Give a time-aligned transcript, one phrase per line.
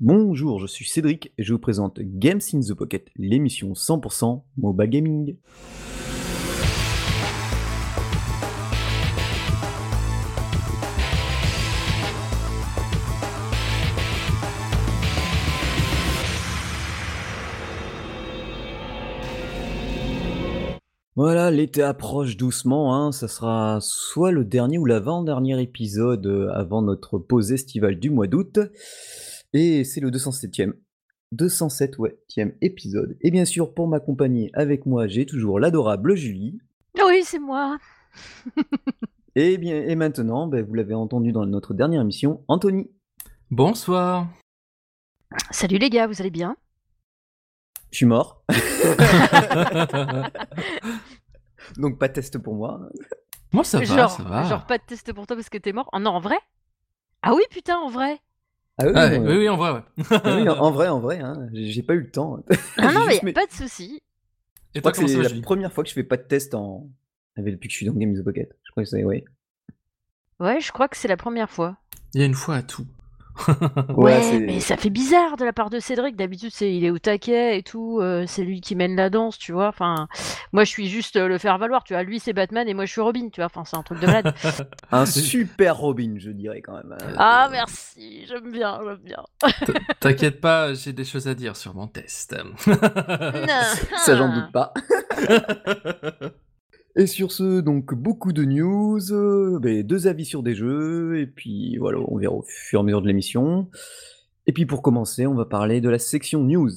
[0.00, 4.86] Bonjour, je suis Cédric et je vous présente Games in the Pocket, l'émission 100% MOBA
[4.86, 5.36] Gaming.
[21.16, 26.82] Voilà, l'été approche doucement, hein, ça sera soit le dernier ou l'avant-dernier épisode euh, avant
[26.82, 28.60] notre pause estivale du mois d'août.
[29.52, 30.72] Et c'est le 207e.
[31.32, 32.18] 207 ouais,
[32.60, 33.16] épisode.
[33.20, 36.58] Et bien sûr, pour m'accompagner avec moi, j'ai toujours l'adorable Julie.
[37.04, 37.78] Oui, c'est moi.
[39.34, 42.90] et bien, et maintenant, ben, vous l'avez entendu dans notre dernière émission, Anthony.
[43.50, 44.28] Bonsoir.
[45.50, 46.56] Salut les gars, vous allez bien?
[47.90, 48.44] Je suis mort.
[51.76, 52.80] Donc pas de test pour moi.
[53.52, 54.44] Moi ça va, ça va.
[54.44, 55.88] Genre pas de test pour toi parce que t'es mort?
[55.92, 56.38] Oh non, en vrai?
[57.22, 58.20] Ah oui, putain, en vrai.
[58.78, 59.82] Ah oui, ah oui, oui, en vrai, ouais.
[60.10, 61.48] Ah oui, en vrai, en vrai, hein.
[61.52, 62.44] j'ai pas eu le temps.
[62.76, 64.00] Ah non, mais pas de soucis.
[64.74, 66.88] Et toi, c'est la première fois que je fais pas de test en.
[67.36, 68.56] Depuis que je suis dans Games of Pocket.
[68.64, 69.24] Je crois que c'est, ouais.
[70.40, 71.76] Ouais, je crois que c'est la première fois.
[72.14, 72.86] Il y a une fois à tout.
[73.96, 76.16] ouais, mais ça fait bizarre de la part de Cédric.
[76.16, 78.00] D'habitude, c'est il est au taquet et tout.
[78.00, 79.68] Euh, c'est lui qui mène la danse, tu vois.
[79.68, 80.08] Enfin,
[80.52, 81.84] moi, je suis juste euh, le faire valoir.
[81.84, 83.28] Tu vois, lui c'est Batman et moi je suis Robin.
[83.30, 83.46] Tu vois.
[83.46, 84.34] Enfin, c'est un truc de malade.
[84.90, 86.92] un super Robin, je dirais quand même.
[86.92, 87.14] Hein.
[87.16, 89.24] Ah merci, j'aime bien, j'aime bien.
[90.00, 92.36] T'inquiète pas, j'ai des choses à dire sur mon test.
[94.04, 94.72] ça, j'en doute pas.
[96.96, 101.26] Et sur ce, donc beaucoup de news, euh, ben, deux avis sur des jeux, et
[101.26, 103.68] puis voilà, on verra au fur et à mesure de l'émission.
[104.46, 106.70] Et puis pour commencer, on va parler de la section news.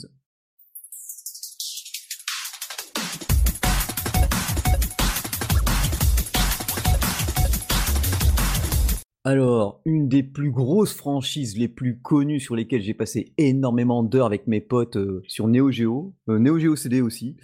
[9.23, 14.25] Alors, une des plus grosses franchises les plus connues sur lesquelles j'ai passé énormément d'heures
[14.25, 17.37] avec mes potes euh, sur Neo Geo, euh, Neo Geo CD aussi,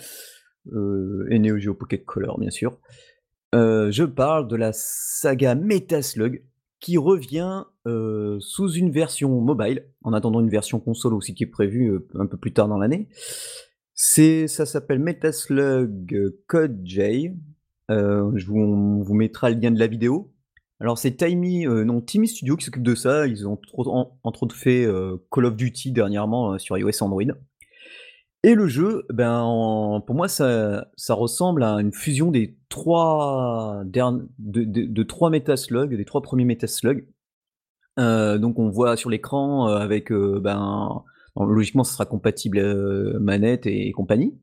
[1.30, 2.78] et Neo Geo Pocket Color, bien sûr.
[3.56, 6.44] Euh, je parle de la saga Metaslug
[6.80, 11.48] qui revient euh, sous une version mobile, en attendant une version console aussi qui est
[11.48, 13.08] prévue un peu plus tard dans l'année.
[13.94, 17.32] C'est, ça s'appelle Metaslug Code J.
[17.90, 20.32] je vous, on vous mettra le lien de la vidéo.
[20.80, 23.26] Alors c'est non Timmy Studio qui s'occupe de ça.
[23.26, 23.60] Ils ont
[24.24, 24.88] entre autres fait
[25.32, 27.24] Call of Duty dernièrement sur iOS Android.
[28.48, 34.24] Et le jeu, ben, pour moi, ça, ça ressemble à une fusion des trois de,
[34.40, 37.06] de, trois des trois premiers Metaslugs.
[38.00, 41.04] Euh, donc on voit sur l'écran euh, avec, euh, ben,
[41.36, 44.40] logiquement, ce sera compatible manette et, compagnie.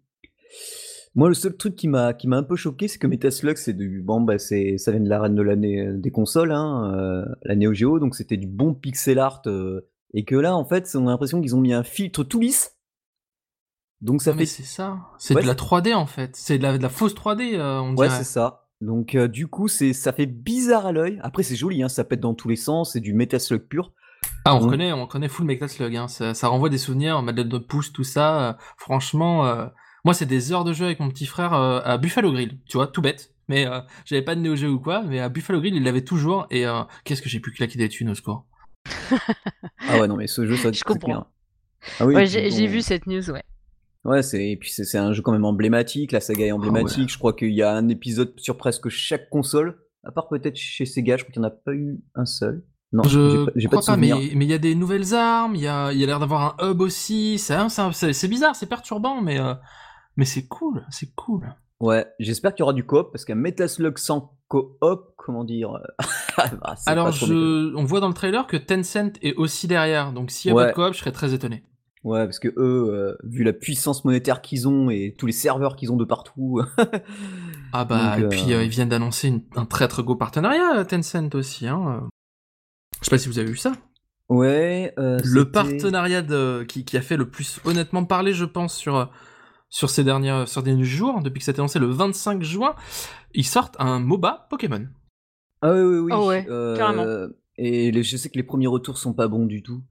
[1.14, 3.72] Moi, le seul truc qui m'a qui m'a un peu choqué, c'est que Metaslug, c'est
[3.72, 7.56] du bon, bah, c'est ça vient de la reine de l'année des consoles, hein, la
[7.56, 9.40] Neo Geo, donc c'était du bon pixel art,
[10.12, 12.74] et que là, en fait, on a l'impression qu'ils ont mis un filtre tout lisse
[14.00, 14.46] donc ça fait.
[14.46, 14.98] C'est ça.
[15.18, 16.36] C'est de la 3D en fait.
[16.36, 18.08] C'est de la, fausse 3D, euh, on dirait.
[18.08, 18.66] Ouais, c'est ça.
[18.82, 21.18] Donc euh, du coup, c'est ça fait bizarre à l'œil.
[21.22, 22.92] Après, c'est joli, hein, ça pète dans tous les sens.
[22.92, 23.92] C'est du Metaslug pur.
[24.44, 25.96] Ah, on connaît, on connaît full Metaslug.
[25.96, 26.08] Hein.
[26.08, 28.40] Ça, ça, renvoie des souvenirs, Madeleine de pouce, tout ça.
[28.40, 29.70] Euh, franchement,
[30.04, 32.58] moi, c'est des heures de jeu avec mon petit frère à Buffalo Grill.
[32.66, 33.32] Tu vois, tout bête.
[33.48, 33.66] Mais
[34.04, 35.02] j'avais pas de Neo Geo ou quoi.
[35.02, 36.46] Mais à Buffalo Grill, il l'avait toujours.
[36.50, 36.64] Et
[37.04, 38.44] qu'est-ce que j'ai pu claquer des thunes au score.
[39.88, 40.72] ah ouais, non, mais ce jeu, ça.
[40.72, 41.26] Je comprends.
[42.00, 43.44] Ah oui, ouais, j'ai vu cette news, ouais.
[44.04, 47.10] Ouais, c'est et puis c'est un jeu quand même emblématique, la saga est ah emblématique.
[47.10, 50.84] Je crois qu'il y a un épisode sur presque chaque console, à part peut-être chez
[50.84, 52.64] Sega, je crois qu'il n'y en a pas eu un seul.
[52.92, 55.98] Non, j'ai pas, pas, mais il y a des nouvelles armes, il y a, il
[55.98, 57.38] y a l'air d'avoir un hub aussi.
[57.38, 59.54] C'est bizarre, c'est perturbant, mais euh,
[60.16, 61.52] mais c'est cool, c'est cool.
[61.80, 64.78] Ouais, j'espère qu'il y aura du coop parce qu'un Metaslug sans coop,
[65.16, 65.72] comment dire
[66.36, 70.30] ah, bah, Alors, je, on voit dans le trailer que Tencent est aussi derrière, donc
[70.30, 71.64] s'il y a pas de coop, je serais très étonné.
[72.04, 75.74] Ouais, parce que eux, euh, vu la puissance monétaire qu'ils ont et tous les serveurs
[75.74, 76.60] qu'ils ont de partout.
[77.72, 81.34] ah bah, et puis euh, euh, ils viennent d'annoncer un très très gros partenariat, Tencent
[81.34, 81.66] aussi.
[81.66, 82.06] Hein.
[83.00, 83.72] Je sais pas si vous avez vu ça.
[84.28, 84.92] Ouais.
[84.96, 86.22] le partenariat
[86.68, 89.10] qui, qui, a fait le plus honnêtement parler, je pense, sur
[89.70, 92.74] sur ces derniers sur derniers jours, depuis que ça a été lancé le 25 juin,
[93.32, 94.86] ils sortent un MOBA Pokémon.
[95.62, 96.12] Ah oui oui oui.
[96.14, 96.44] Oh ouais,
[96.76, 97.28] carrément.
[97.56, 99.82] Et je sais que les premiers retours sont pas bons du tout.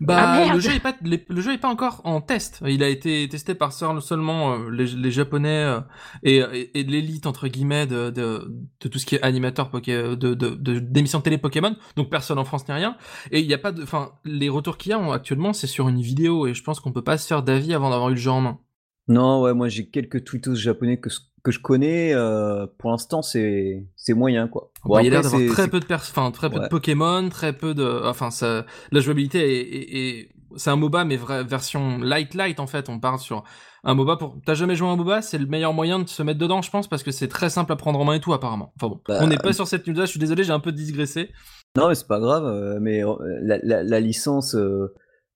[0.00, 2.60] Bah, ah, le, jeu est pas, le jeu est pas encore en test.
[2.66, 5.80] Il a été testé par seulement euh, les, les, japonais euh,
[6.22, 6.38] et,
[6.74, 11.20] et, l'élite entre guillemets de, de, de, tout ce qui est animateur de, de, d'émissions
[11.20, 11.76] télé Pokémon.
[11.96, 12.96] Donc personne en France n'est rien.
[13.30, 15.88] Et il y a pas de, enfin, les retours qu'il y a actuellement, c'est sur
[15.88, 18.20] une vidéo et je pense qu'on peut pas se faire d'avis avant d'avoir eu le
[18.20, 18.58] jeu en main.
[19.08, 21.08] Non, ouais, moi j'ai quelques tweetos japonais que,
[21.48, 22.12] que je connais.
[22.12, 24.70] Euh, pour l'instant, c'est c'est moyen quoi.
[24.84, 27.74] Bon, il y a d'avoir très peu de enfin très peu de Pokémon, très peu
[27.74, 32.60] de, enfin ça, la jouabilité est, est, c'est un MOBA mais vraie version light light
[32.60, 32.88] en fait.
[32.88, 33.44] On parle sur
[33.84, 34.36] un MOBA pour.
[34.44, 35.22] T'as jamais joué à un MOBA?
[35.22, 37.72] C'est le meilleur moyen de se mettre dedans, je pense, parce que c'est très simple
[37.72, 38.72] à prendre en main et tout apparemment.
[38.76, 40.04] Enfin bon, bah, on n'est pas sur cette news-là.
[40.04, 41.30] Je suis désolé, j'ai un peu digressé.
[41.76, 42.44] Non, mais c'est pas grave.
[42.44, 44.54] Euh, mais euh, la, licence,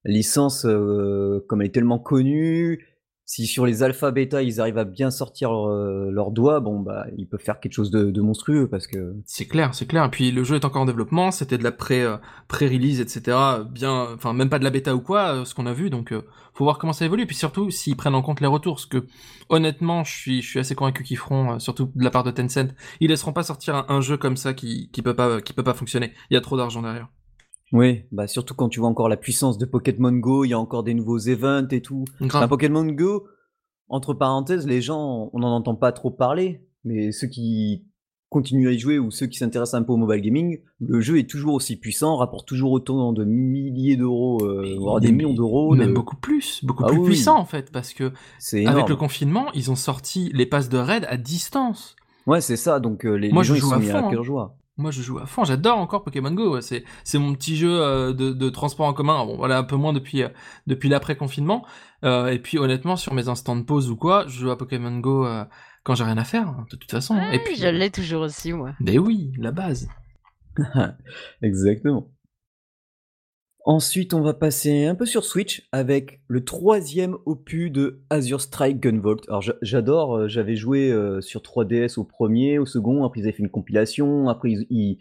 [0.04, 2.91] licence, comme elle est tellement connue,
[3.32, 7.26] si sur les alpha bêta ils arrivent à bien sortir leurs doigts, bon bah ils
[7.26, 10.04] peuvent faire quelque chose de, monstrueux parce que c'est clair, c'est clair.
[10.04, 13.00] Et puis le jeu est encore en développement, c'était de la pré euh, pré release
[13.00, 13.38] etc.
[13.70, 15.88] Bien, enfin même pas de la bêta ou quoi, euh, ce qu'on a vu.
[15.88, 16.20] Donc euh,
[16.52, 17.22] faut voir comment ça évolue.
[17.22, 19.06] Et puis surtout s'ils prennent en compte les retours, parce que
[19.48, 22.74] honnêtement je suis je suis assez convaincu qu'ils feront, surtout de la part de Tencent,
[23.00, 25.64] ils laisseront pas sortir un, un jeu comme ça qui qui peut pas qui peut
[25.64, 26.12] pas fonctionner.
[26.30, 27.08] Il y a trop d'argent derrière.
[27.72, 30.58] Oui, bah surtout quand tu vois encore la puissance de Pokémon Go, il y a
[30.58, 32.04] encore des nouveaux events et tout.
[32.20, 33.26] Un Pokémon Go,
[33.88, 37.84] entre parenthèses, les gens, on n'en entend pas trop parler, mais ceux qui
[38.32, 41.18] continuent à y jouer ou ceux qui s'intéressent un peu au mobile gaming, le jeu
[41.18, 45.74] est toujours aussi puissant, rapporte toujours autant de milliers d'euros, euh, voire des millions d'euros.
[45.74, 48.12] Même beaucoup plus, beaucoup ah plus puissant en fait, parce que
[48.66, 51.94] avec le confinement, ils ont sorti les passes de raid à distance.
[52.26, 54.22] Ouais, c'est ça, donc euh, les, Moi, gens je joue ils sont à mis à
[54.22, 54.56] joie.
[54.78, 55.44] Moi, je joue à fond.
[55.44, 56.60] J'adore encore Pokémon Go.
[56.60, 59.24] C'est c'est mon petit jeu euh, de, de transport en commun.
[59.26, 60.28] Bon, voilà, un peu moins depuis euh,
[60.66, 61.66] depuis l'après confinement.
[62.04, 64.98] Euh, et puis honnêtement, sur mes instants de pause ou quoi, je joue à Pokémon
[64.98, 65.26] Go
[65.84, 67.20] quand j'ai rien à faire, de toute façon.
[67.32, 68.72] et puis je l'ai toujours aussi, moi.
[68.80, 69.88] Mais oui, la base.
[71.42, 72.08] Exactement.
[73.64, 78.80] Ensuite, on va passer un peu sur Switch avec le troisième opus de Azure Strike
[78.80, 79.24] Gunvolt.
[79.28, 83.36] Alors j'adore, euh, j'avais joué euh, sur 3DS au premier, au second, après ils avaient
[83.36, 84.98] fait une compilation, après ils,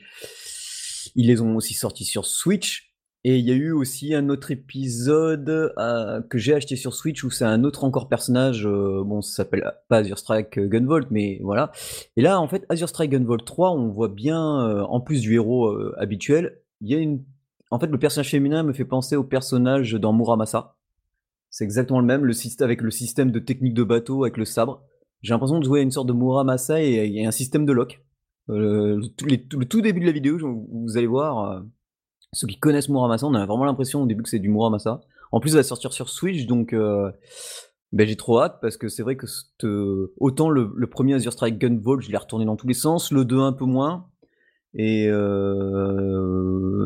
[1.15, 2.93] les ont aussi sortis sur Switch.
[3.23, 7.23] Et il y a eu aussi un autre épisode euh, que j'ai acheté sur Switch
[7.23, 11.71] où c'est un autre encore personnage, bon ça s'appelle pas Azure Strike Gunvolt, mais voilà.
[12.15, 15.75] Et là en fait Azure Strike Gunvolt 3, on voit bien, en plus du héros
[15.97, 17.23] habituel, il y a une
[17.71, 20.75] en fait, le personnage féminin me fait penser au personnage dans Muramasa.
[21.49, 22.29] C'est exactement le même,
[22.59, 24.83] avec le système de technique de bateau, avec le sabre.
[25.21, 28.01] J'ai l'impression de jouer à une sorte de Muramasa et un système de lock.
[28.49, 30.37] Euh, le, tout début de la vidéo,
[30.71, 31.61] vous allez voir, euh,
[32.33, 35.01] ceux qui connaissent Muramasa, on a vraiment l'impression au début que c'est du Muramasa.
[35.31, 37.11] En plus, il va sortir sur Switch, donc euh,
[37.93, 39.27] ben, j'ai trop hâte parce que c'est vrai que
[40.17, 43.39] autant le, premier Azure Strike Gunvolt, je l'ai retourné dans tous les sens, le 2
[43.39, 44.07] un peu moins.
[44.73, 45.07] Et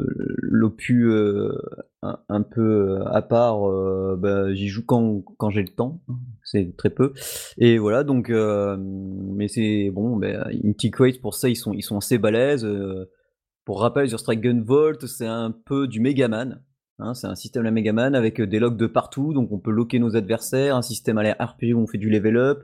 [0.07, 1.57] l'opus euh,
[2.01, 6.01] un, peu à part, euh, bah, j'y joue quand, quand j'ai le temps,
[6.43, 7.13] c'est très peu.
[7.57, 10.47] Et voilà, donc, mais c'est bon, bah,
[11.21, 12.67] pour ça, ils sont, ils sont assez balèzes.
[13.65, 16.61] pour rappel, sur Strike Gun Volt, c'est un peu du Megaman.
[16.99, 19.71] Hein, c'est un système à la Megaman avec des locks de partout, donc on peut
[19.71, 22.63] locker nos adversaires, un système à la RPG où on fait du level up,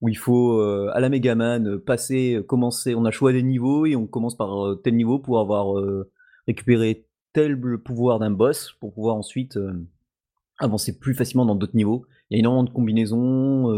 [0.00, 3.42] où il faut euh, à la Megaman euh, passer, euh, commencer, on a choix des
[3.42, 5.80] niveaux et on commence par tel niveau pour avoir
[6.50, 9.58] récupéré tel pouvoir d'un boss pour pouvoir ensuite
[10.58, 12.06] avancer plus facilement dans d'autres niveaux.
[12.28, 13.72] Il y a énormément de combinaisons,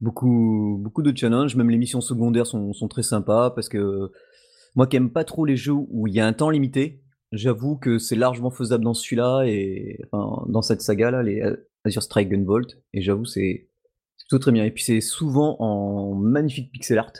[0.00, 4.10] beaucoup, beaucoup de challenges, même les missions secondaires sont, sont très sympas parce que
[4.74, 7.02] moi qui aime pas trop les jeux où il y a un temps limité,
[7.32, 11.42] j'avoue que c'est largement faisable dans celui-là et dans cette saga là, les
[11.84, 13.68] Azure Strike Gunvolt, et j'avoue c'est
[14.28, 14.64] tout très bien.
[14.64, 17.12] Et puis c'est souvent en magnifique pixel art.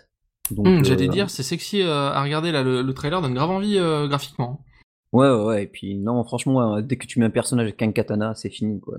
[0.83, 2.63] J'allais euh, dire, c'est sexy euh, à regarder là.
[2.63, 4.65] Le, trailer donne grave envie euh, graphiquement.
[5.13, 5.63] Ouais, ouais, ouais.
[5.65, 8.81] Et puis non, franchement, dès que tu mets un personnage avec un katana, c'est fini
[8.81, 8.97] quoi.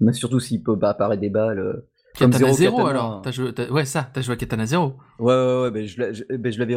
[0.00, 1.82] Mais surtout s'il peut pas apparaître des balles.
[2.16, 5.70] Katana 0 alors as joué, Ouais, ça, t'as joué à Katana 0 Ouais, ouais, ouais,
[5.72, 6.74] ben, je, je, ben, je l'avais.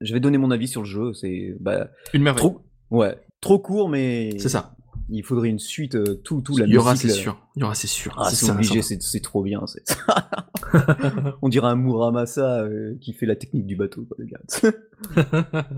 [0.00, 1.12] je vais donner mon avis sur le jeu.
[1.12, 1.56] C'est.
[1.58, 2.38] Bah, Une merveille.
[2.38, 4.38] Trop, ouais, trop court, mais.
[4.38, 4.74] C'est ça
[5.10, 7.46] il faudrait une suite, euh, tout, tout la Il y aura, c'est sûr.
[7.56, 8.14] Il y aura, c'est sûr.
[8.18, 9.64] Ah, c'est obligé, c'est trop bien.
[11.42, 15.62] On dirait un Muramasa euh, qui fait la technique du bateau, quoi, gars.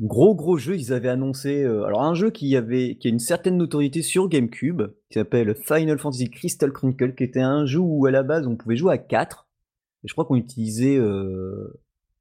[0.00, 1.62] gros gros jeu, ils avaient annoncé.
[1.62, 5.54] Euh, alors un jeu qui avait, qui a une certaine notoriété sur GameCube, qui s'appelle
[5.54, 8.92] Final Fantasy Crystal Chronicle, qui était un jeu où à la base on pouvait jouer
[8.92, 9.48] à 4.
[10.04, 11.00] Et je crois qu'on utilisait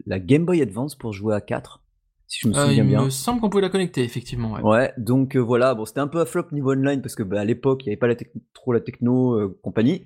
[0.08, 1.84] la Game Boy Advance pour jouer à 4
[2.27, 3.01] si je me souviens bien.
[3.01, 4.60] Il me semble qu'on pouvait la connecter, effectivement.
[4.62, 7.39] Ouais, donc euh, voilà, bon, c'était un peu à flop niveau online parce que bah,
[7.39, 8.15] à l'époque, il n'y avait pas la
[8.53, 10.05] trop la techno euh, compagnie.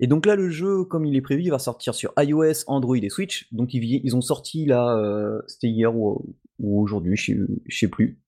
[0.00, 2.96] Et donc là, le jeu, comme il est prévu, il va sortir sur iOS, Android
[2.96, 3.46] et Switch.
[3.52, 8.20] Donc ils, ils ont sorti là, euh, c'était hier ou, aujourd'hui, je ne sais plus,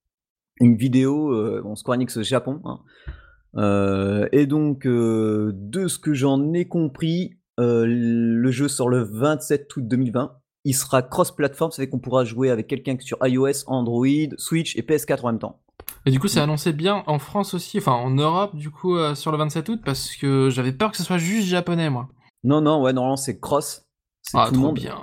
[0.60, 2.62] une vidéo en Square Enix Japon.
[2.64, 4.28] Hein.
[4.32, 10.36] et donc, de ce que j'en ai compris, le jeu sort le 27 août 2020
[10.64, 14.06] il sera cross-platform, ça fait qu'on pourra jouer avec quelqu'un sur iOS, Android,
[14.38, 15.60] Switch et PS4 en même temps.
[16.06, 19.14] Et du coup, c'est annoncé bien en France aussi, enfin en Europe, du coup, euh,
[19.14, 22.08] sur le 27 août, parce que j'avais peur que ce soit juste japonais, moi.
[22.42, 23.86] Non, non, ouais, normalement, c'est cross.
[24.32, 24.74] Ah, tout trop monde.
[24.76, 24.96] bien.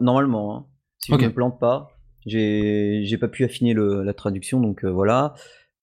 [0.00, 0.66] normalement, hein.
[0.98, 1.90] si je ne me plante pas.
[2.26, 5.34] J'ai pas pu affiner la traduction, donc euh, voilà.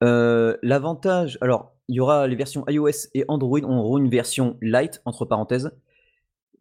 [0.01, 5.25] L'avantage, alors il y aura les versions iOS et Android auront une version light entre
[5.25, 5.71] parenthèses.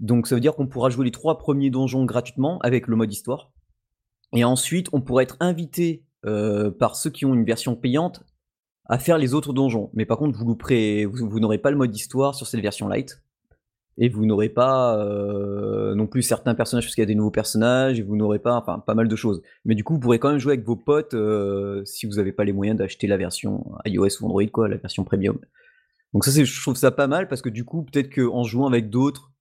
[0.00, 3.12] Donc ça veut dire qu'on pourra jouer les trois premiers donjons gratuitement avec le mode
[3.12, 3.52] histoire.
[4.34, 6.04] Et ensuite, on pourra être invité
[6.78, 8.24] par ceux qui ont une version payante
[8.86, 9.90] à faire les autres donjons.
[9.94, 10.56] Mais par contre, vous,
[11.28, 13.22] vous, n'aurez pas le mode histoire sur cette version light.
[13.96, 17.30] Et vous n'aurez pas euh, non plus certains personnages parce qu'il y a des nouveaux
[17.30, 19.40] personnages, et vous n'aurez pas, enfin, pas mal de choses.
[19.64, 22.32] Mais du coup, vous pourrez quand même jouer avec vos potes euh, si vous n'avez
[22.32, 25.38] pas les moyens d'acheter la version iOS ou Android, quoi, la version premium.
[26.12, 28.90] Donc ça, je trouve ça pas mal parce que du coup, peut-être qu'en jouant avec
[28.90, 29.32] d'autres,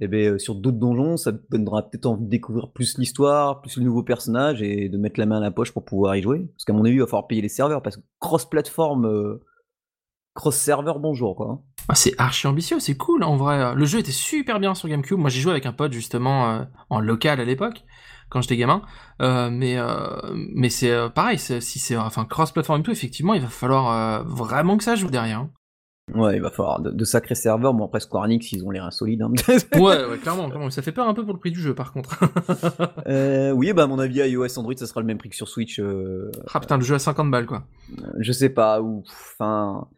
[0.00, 3.76] eh ben, euh, sur d'autres donjons, ça donnera peut-être envie de découvrir plus l'histoire, plus
[3.76, 6.46] le nouveau personnage et de mettre la main à la poche pour pouvoir y jouer.
[6.54, 9.44] Parce qu'à mon avis, il va falloir payer les serveurs parce que cross-platform, euh,
[10.34, 11.50] cross-serveur, bonjour quoi.
[11.50, 11.60] Hein.
[11.88, 13.74] Ah, c'est archi ambitieux, c'est cool en vrai.
[13.74, 15.18] Le jeu était super bien sur GameCube.
[15.18, 17.84] Moi, j'ai joué avec un pote justement euh, en local à l'époque
[18.30, 18.82] quand j'étais gamin.
[19.20, 19.78] mais
[20.34, 24.84] mais c'est pareil, si c'est enfin cross-platform et tout, effectivement, il va falloir vraiment que
[24.84, 25.38] ça joue derrière.
[25.38, 25.50] Hein.
[26.14, 27.74] Ouais, il va falloir de, sacrés serveurs.
[27.74, 29.22] Bon, après Square Enix, ils ont l'air insolides.
[29.22, 29.32] Hein.
[29.74, 30.70] ouais, ouais, clairement, clairement.
[30.70, 32.18] Ça fait peur un peu pour le prix du jeu, par contre.
[33.06, 35.48] euh, oui, bah, à mon avis, iOS, Android, ça sera le même prix que sur
[35.48, 35.80] Switch.
[35.80, 36.30] Euh...
[36.52, 37.64] Ah putain, le jeu à 50 balles, quoi.
[38.18, 39.02] je sais pas, ou.
[39.06, 39.88] Enfin.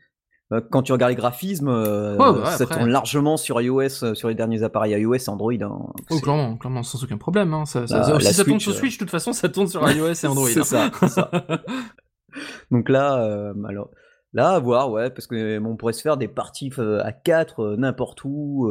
[0.52, 4.29] Euh, quand tu regardes les graphismes, euh, bah ça tourne largement sur iOS, euh, sur
[4.29, 5.52] les derniers appareils iOS et Android.
[5.52, 5.79] Hein.
[6.11, 7.55] Oh, clairement, clairement, sans aucun problème.
[7.55, 7.67] Hein.
[7.67, 10.12] Ça, ça, bah, si ça tourne sur Switch, de toute façon, ça tourne sur iOS
[10.12, 10.49] et Android.
[10.49, 11.31] c'est ça, ça.
[12.71, 13.90] Donc là, alors,
[14.33, 18.25] Là, à voir, ouais, parce que on pourrait se faire des parties à 4 n'importe
[18.25, 18.71] où.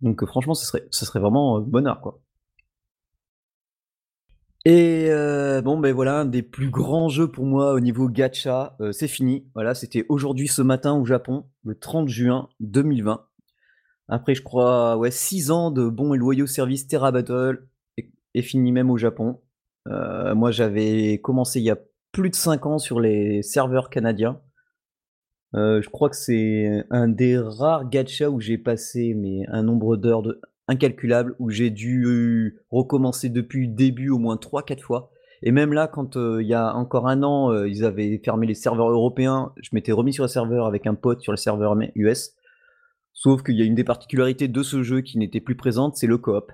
[0.00, 2.20] donc franchement, ce serait, ce serait vraiment bonheur, quoi.
[4.66, 5.10] Et
[5.64, 9.46] bon, ben voilà, un des plus grands jeux pour moi au niveau gacha, c'est fini.
[9.54, 13.26] Voilà, c'était aujourd'hui, ce matin au Japon, le 30 juin 2020.
[14.08, 17.66] Après, je crois, ouais, 6 ans de bons et loyaux services Terra Battle
[18.34, 19.40] est, fini même au Japon.
[19.86, 21.78] moi, j'avais commencé il y a
[22.12, 24.40] plus de 5 ans sur les serveurs canadiens.
[25.54, 29.96] Euh, je crois que c'est un des rares gacha où j'ai passé mais un nombre
[29.96, 30.40] d'heures de...
[30.68, 35.10] incalculable, où j'ai dû recommencer depuis le début au moins 3-4 fois.
[35.42, 38.46] Et même là, quand euh, il y a encore un an, euh, ils avaient fermé
[38.46, 41.76] les serveurs européens, je m'étais remis sur le serveur avec un pote sur le serveur
[41.94, 42.34] US.
[43.14, 46.06] Sauf qu'il y a une des particularités de ce jeu qui n'était plus présente, c'est
[46.06, 46.52] le coop.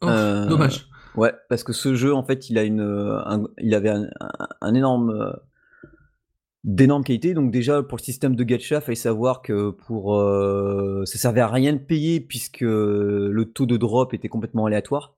[0.00, 0.06] Oh,
[0.48, 0.88] dommage.
[1.14, 3.20] Ouais, parce que ce jeu, en fait, il a une,
[3.58, 3.92] il avait
[4.60, 5.34] un énorme
[6.64, 7.34] d'énormes qualités.
[7.34, 11.40] Donc déjà pour le système de gacha, il fallait savoir que pour euh, ça servait
[11.40, 15.14] à rien de payer puisque le taux de drop était complètement aléatoire.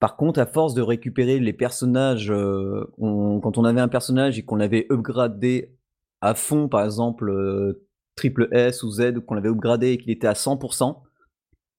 [0.00, 4.42] Par contre, à force de récupérer les personnages, euh, quand on avait un personnage et
[4.42, 5.76] qu'on l'avait upgradé
[6.22, 10.26] à fond, par exemple euh, triple S ou Z, qu'on l'avait upgradé et qu'il était
[10.26, 10.96] à 100%,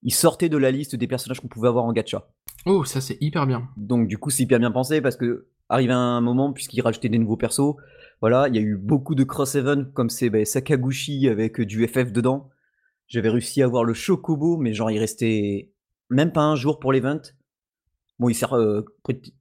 [0.03, 2.27] il sortait de la liste des personnages qu'on pouvait avoir en gacha.
[2.67, 3.67] Oh, ça c'est hyper bien.
[3.75, 7.09] Donc du coup, c'est hyper bien pensé parce que arrivé à un moment, puisqu'il rajoutait
[7.09, 7.75] des nouveaux persos,
[8.21, 11.85] voilà, il y a eu beaucoup de cross-even, comme c'est bah, Sakaguchi avec euh, du
[11.87, 12.49] FF dedans.
[13.07, 15.71] J'avais réussi à avoir le Chocobo, mais genre il restait
[16.09, 17.21] même pas un jour pour l'event.
[18.19, 18.85] Bon, il sert euh,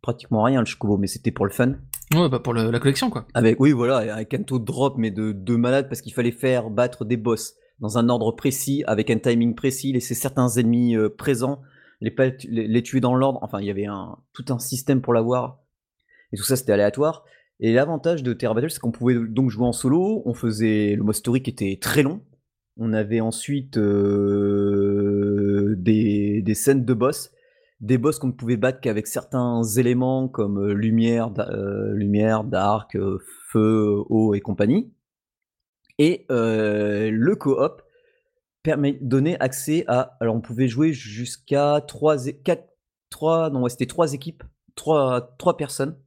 [0.01, 1.75] pratiquement à rien le Chocobo, mais c'était pour le fun.
[2.15, 3.27] Ouais, bah pour la collection quoi.
[3.35, 6.33] Avec, oui, voilà, avec un taux de drop, mais de, de malade, parce qu'il fallait
[6.33, 10.97] faire battre des boss dans un ordre précis, avec un timing précis, laisser certains ennemis
[10.97, 11.61] euh, présents,
[12.01, 12.15] les,
[12.49, 13.39] les, tuer dans l'ordre.
[13.43, 15.61] Enfin, il y avait un, tout un système pour l'avoir.
[16.33, 17.25] Et tout ça, c'était aléatoire.
[17.63, 20.23] Et l'avantage de Terra Battle, c'est qu'on pouvait donc jouer en solo.
[20.25, 22.23] On faisait le mode story qui était très long.
[22.79, 27.31] On avait ensuite euh, des, scènes de boss,
[27.81, 32.97] des boss qu'on ne pouvait battre qu'avec certains éléments comme euh, lumière, euh, lumière, dark,
[33.49, 34.95] feu, eau et compagnie.
[35.99, 37.83] Et le coop
[38.63, 40.17] permet donner accès à.
[40.21, 42.65] Alors on pouvait jouer jusqu'à 3, 4,
[43.11, 44.43] 3, non, c'était 3 équipes,
[44.77, 45.99] 3, 3 personnes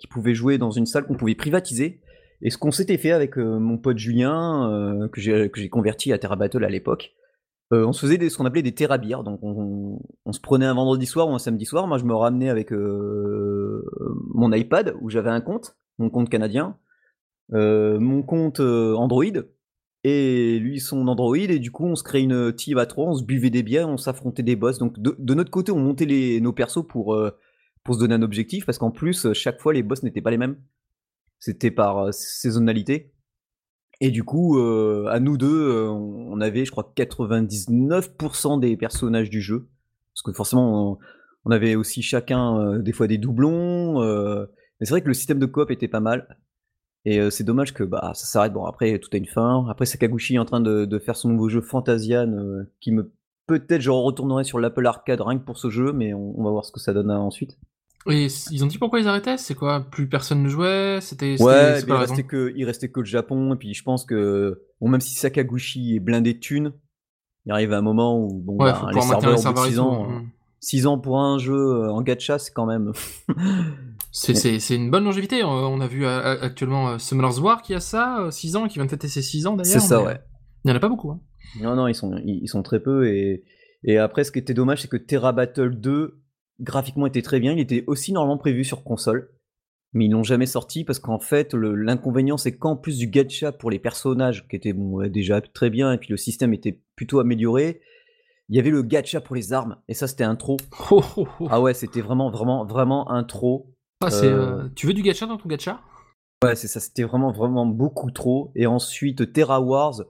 [0.00, 2.00] qui pouvaient jouer dans une salle qu'on pouvait privatiser.
[2.42, 6.18] Et ce qu'on s'était fait avec euh, mon pote Julien, euh, que j'ai converti à
[6.18, 7.12] Terra Battle à l'époque,
[7.72, 9.22] euh, on se faisait ce qu'on appelait des terrabires.
[9.22, 10.00] Donc on,
[10.32, 11.86] se prenait un vendredi soir ou un samedi soir.
[11.86, 16.76] Moi je me ramenais avec mon iPad où j'avais un compte, mon compte canadien,
[17.50, 19.24] mon compte Android
[20.02, 21.36] et lui son Android.
[21.36, 23.88] Et du coup on se créait une team à trois, on se buvait des bières,
[23.88, 24.78] on s'affrontait des boss.
[24.78, 27.16] Donc de, notre côté on montait nos persos pour
[27.84, 30.38] pour se donner un objectif, parce qu'en plus, chaque fois, les boss n'étaient pas les
[30.38, 30.56] mêmes.
[31.40, 33.12] C'était par euh, saisonnalité.
[34.02, 39.30] Et du coup, euh, à nous deux, euh, on avait, je crois, 99% des personnages
[39.30, 39.68] du jeu.
[40.14, 40.98] Parce que forcément,
[41.44, 44.00] on, avait aussi chacun des fois des doublons.
[44.00, 46.38] mais c'est vrai que le système de coop était pas mal.
[47.06, 48.52] Et c'est dommage que bah, ça s'arrête.
[48.52, 49.66] Bon, après, tout a une fin.
[49.68, 53.12] Après, Sakaguchi est en train de, faire son nouveau jeu Fantasian, qui me
[53.58, 56.64] peut-être je retournerai sur l'Apple Arcade rien que pour ce jeu, mais on, va voir
[56.64, 57.58] ce que ça donne ensuite.
[58.08, 59.36] Et ils ont dit pourquoi ils arrêtaient?
[59.36, 59.80] C'est quoi?
[59.80, 60.98] Plus personne ne jouait?
[61.02, 64.62] C'était ouais, il restait que il restait que le Japon et puis je pense que
[64.80, 66.72] bon, même si Sakaguchi est blindé de thunes,
[67.44, 70.08] il arrive à un moment où bon, ouais, bah, les serveurs, les serveurs 6 ans,
[70.60, 72.92] 6 ans pour un jeu euh, en gacha, c'est quand même
[74.12, 75.44] c'est une bonne longévité.
[75.44, 78.86] On a vu euh, actuellement euh, Summoner's War qui a ça, 6 ans, qui vient
[78.86, 79.80] de fêter ses 6 ans d'ailleurs.
[79.80, 80.20] C'est ça, ouais.
[80.64, 81.10] Il n'y en a pas beaucoup.
[81.10, 81.20] Hein.
[81.58, 83.08] Non, non, ils sont, ils, sont très peu.
[83.08, 83.44] Et,
[83.82, 86.20] et après, ce qui était dommage, c'est que Terra Battle 2,
[86.60, 87.52] graphiquement, était très bien.
[87.52, 89.30] Il était aussi normalement prévu sur console.
[89.92, 93.70] Mais ils n'ont jamais sorti parce qu'en fait, l'inconvénient, c'est qu'en plus du gacha pour
[93.70, 94.74] les personnages, qui étaient
[95.08, 97.80] déjà très bien, et puis le système était plutôt amélioré,
[98.48, 99.76] il y avait le gacha pour les armes.
[99.88, 100.58] Et ça, c'était un trop.
[101.50, 103.74] Ah ouais, c'était vraiment, vraiment, vraiment un trop.
[104.02, 105.80] Ah, euh, tu veux du gacha dans ton gacha?
[106.44, 108.50] Ouais, c'est ça, c'était vraiment, vraiment beaucoup trop.
[108.54, 110.02] Et ensuite, Terra Wars,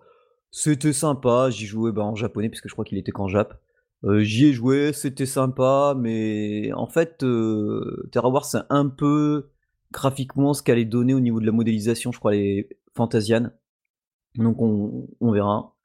[0.51, 3.61] c'était sympa, j'y jouais bah, en japonais puisque je crois qu'il était qu'en Jap.
[4.05, 9.51] Euh, j'y ai joué, c'était sympa, mais en fait, euh, Terra Wars c'est un peu
[9.93, 13.51] graphiquement ce qu'elle est donné au niveau de la modélisation, je crois, les Fantasian.
[14.37, 15.77] Donc on, verra.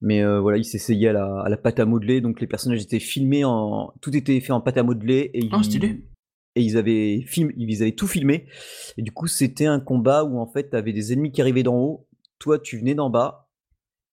[0.00, 2.82] Mais euh, voilà, il s'essayait à la, à la pâte à modeler, donc les personnages
[2.82, 3.92] étaient filmés en.
[4.00, 5.30] Tout était fait en pâte à modeler.
[5.34, 6.06] Et oh, stylé!
[6.54, 8.46] Et ils avaient, film, ils avaient tout filmé.
[8.96, 11.62] Et du coup, c'était un combat où en fait, tu avais des ennemis qui arrivaient
[11.62, 12.08] d'en haut,
[12.38, 13.45] toi tu venais d'en bas,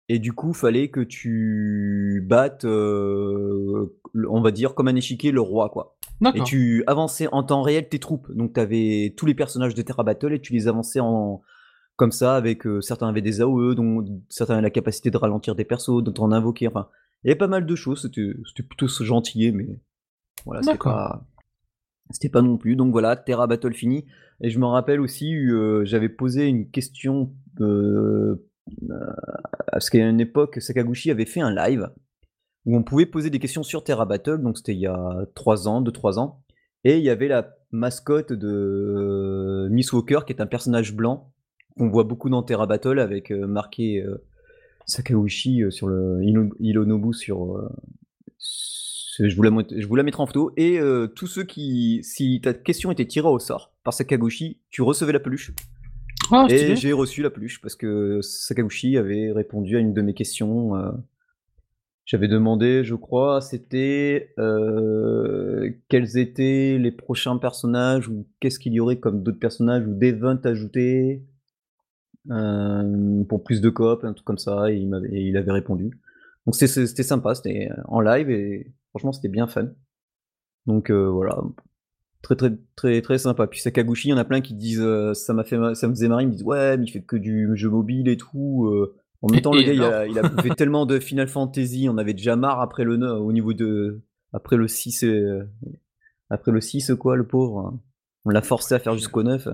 [0.10, 3.98] et du coup, fallait que tu battes, euh,
[4.30, 5.96] on va dire, comme un échiquier, le roi, quoi.
[6.36, 8.32] Et tu avançais en temps réel tes troupes.
[8.32, 11.42] Donc, tu avais tous les personnages de Terra Battle et tu les avançais en
[11.96, 15.54] comme ça, avec euh, certains avaient des AOE, dont certains avaient la capacité de ralentir
[15.56, 16.68] des persos, d'autres en invoquer.
[16.68, 16.90] Enfin,
[17.24, 18.02] il y avait pas mal de choses.
[18.02, 19.80] C'était plutôt gentil, mais
[20.46, 21.26] voilà, c'était pas,
[22.10, 22.76] c'était pas non plus.
[22.76, 24.06] Donc voilà, Terra Battle fini.
[24.42, 27.32] Et je me rappelle aussi, euh, j'avais posé une question
[29.72, 31.90] parce qu'à une époque, Sakaguchi avait fait un live
[32.66, 35.68] où on pouvait poser des questions sur Terra Battle, donc c'était il y a 3
[35.68, 36.44] ans, 2-3 ans,
[36.84, 41.32] et il y avait la mascotte de Miss Walker, qui est un personnage blanc,
[41.78, 44.24] qu'on voit beaucoup dans Terra Battle, avec euh, marqué euh,
[44.86, 46.22] Sakaguchi euh, sur le
[46.60, 47.70] Ilonobu sur...
[48.40, 50.80] je, vous la, je vous la mettrai en photo, et
[51.16, 52.02] tous ceux qui...
[52.04, 55.52] Si ta question était tirée au sort par Sakaguchi, tu recevais la peluche.
[56.32, 60.14] Ah, et j'ai reçu la peluche parce que Sakaguchi avait répondu à une de mes
[60.14, 60.76] questions.
[60.76, 60.92] Euh,
[62.06, 68.80] j'avais demandé, je crois, c'était euh, quels étaient les prochains personnages ou qu'est-ce qu'il y
[68.80, 71.24] aurait comme d'autres personnages ou d'events ajoutés
[72.32, 76.00] euh, pour plus de coop, un truc comme ça, et il, et il avait répondu.
[76.46, 79.70] Donc c'était sympa, c'était en live et franchement c'était bien fun.
[80.66, 81.42] Donc voilà,
[82.24, 83.46] très très très très sympa.
[83.46, 85.94] Puis Sakaguchi, il y en a plein qui disent euh, ça m'a fait ça me
[85.94, 88.66] faisait marrer, ils me disent ouais mais il fait que du jeu mobile et tout.
[88.66, 88.96] Euh.
[89.22, 92.36] En même temps le gars il a, fait tellement de Final Fantasy, on avait déjà
[92.36, 95.44] marre après le au niveau de après le 6 euh,
[96.30, 97.78] après le 6 quoi le pauvre.
[98.26, 99.50] On l'a forcé à faire jusqu'au 9.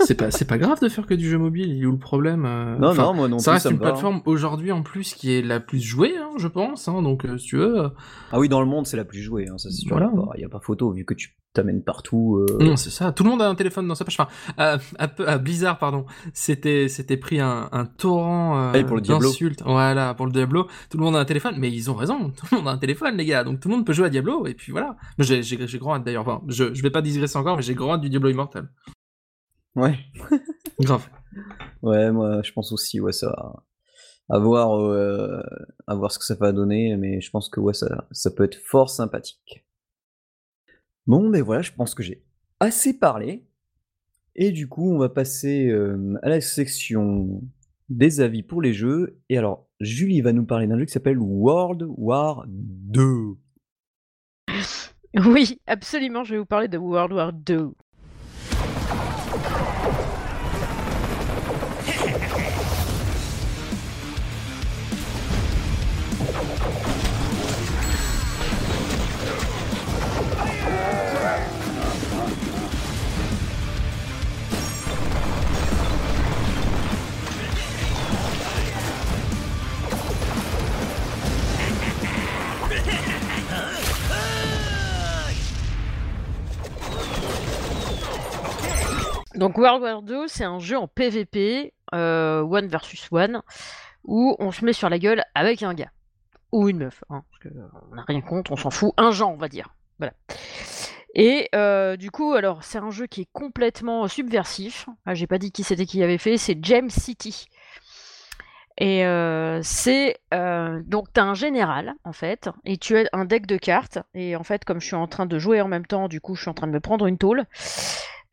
[0.00, 1.92] C'est pas, c'est pas grave de faire que du jeu mobile, il y a où
[1.92, 3.80] le problème euh, Non, non, moi non ça reste une hein.
[3.80, 7.38] plateforme aujourd'hui en plus qui est la plus jouée, hein, je pense, hein, donc euh,
[7.38, 7.84] si tu veux.
[7.84, 7.88] Euh.
[8.32, 9.98] Ah oui, dans le monde, c'est la plus jouée, ça c'est sûr.
[10.34, 12.44] Il n'y a, pas photo, vu que tu t'amènes partout.
[12.60, 14.18] Non, c'est ça, tout le monde a un téléphone dans sa poche.
[14.18, 14.28] Enfin,
[14.58, 19.62] à, Blizzard, pardon, c'était, c'était pris un, un torrent ah d'insultes.
[19.64, 20.66] Voilà, pour le Diablo.
[20.90, 22.78] Tout le monde a un téléphone, mais ils ont raison, tout le monde a un
[22.78, 24.96] téléphone, les gars, donc tout le monde peut jouer à Diablo, et puis voilà.
[25.18, 28.00] J'ai, j'ai, grand hâte d'ailleurs, je, je vais pas digresser encore, mais j'ai grand hâte
[28.00, 28.68] du Diablo Immortal.
[29.76, 29.98] Ouais.
[30.80, 31.08] Grave.
[31.82, 33.62] Ouais, moi je pense aussi, ouais, ça
[34.30, 35.42] à voir, euh,
[35.86, 38.44] à voir ce que ça va donner, mais je pense que ouais, ça, ça peut
[38.44, 39.66] être fort sympathique.
[41.06, 42.24] Bon, mais voilà, je pense que j'ai
[42.60, 43.46] assez parlé.
[44.36, 47.42] Et du coup, on va passer euh, à la section
[47.88, 49.20] des avis pour les jeux.
[49.28, 53.36] Et alors, Julie va nous parler d'un jeu qui s'appelle World War 2.
[55.26, 57.70] Oui, absolument, je vais vous parler de World War 2.
[89.44, 93.42] Donc World War 2, c'est un jeu en PvP, euh, one versus one,
[94.02, 95.90] où on se met sur la gueule avec un gars.
[96.50, 99.36] Ou une meuf, hein, parce qu'on n'a rien contre, on s'en fout, un genre on
[99.36, 99.74] va dire.
[99.98, 100.14] Voilà.
[101.14, 104.88] Et euh, du coup, alors c'est un jeu qui est complètement subversif.
[105.04, 107.44] Ah, J'ai pas dit qui c'était qui avait fait, c'est James City.
[108.78, 109.04] Et
[109.62, 113.98] c'est donc tu as un général en fait, et tu as un deck de cartes.
[114.14, 116.34] Et en fait, comme je suis en train de jouer en même temps, du coup,
[116.34, 117.44] je suis en train de me prendre une tôle.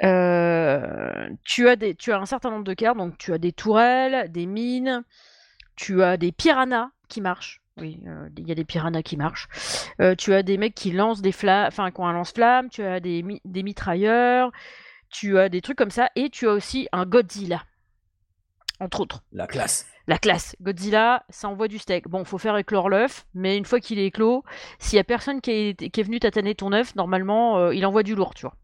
[0.02, 4.32] Tu as des, tu as un certain nombre de cartes, donc tu as des tourelles,
[4.32, 5.04] des mines,
[5.76, 7.62] tu as des piranhas qui marchent.
[7.78, 8.00] Oui,
[8.38, 9.48] il y a des piranhas qui marchent.
[10.18, 12.70] tu as des mecs qui lancent des flammes, enfin qui ont un lance-flamme.
[12.70, 14.52] Tu as des, des mitrailleurs.
[15.10, 17.64] Tu as des trucs comme ça, et tu as aussi un Godzilla,
[18.80, 19.24] entre autres.
[19.34, 20.56] La classe la classe.
[20.62, 22.08] Godzilla, ça envoie du steak.
[22.08, 24.44] Bon, faut faire éclore l'œuf, mais une fois qu'il est éclos,
[24.80, 28.16] s'il y a personne qui est, venu tataner ton œuf, normalement, euh, il envoie du
[28.16, 28.56] lourd, tu vois.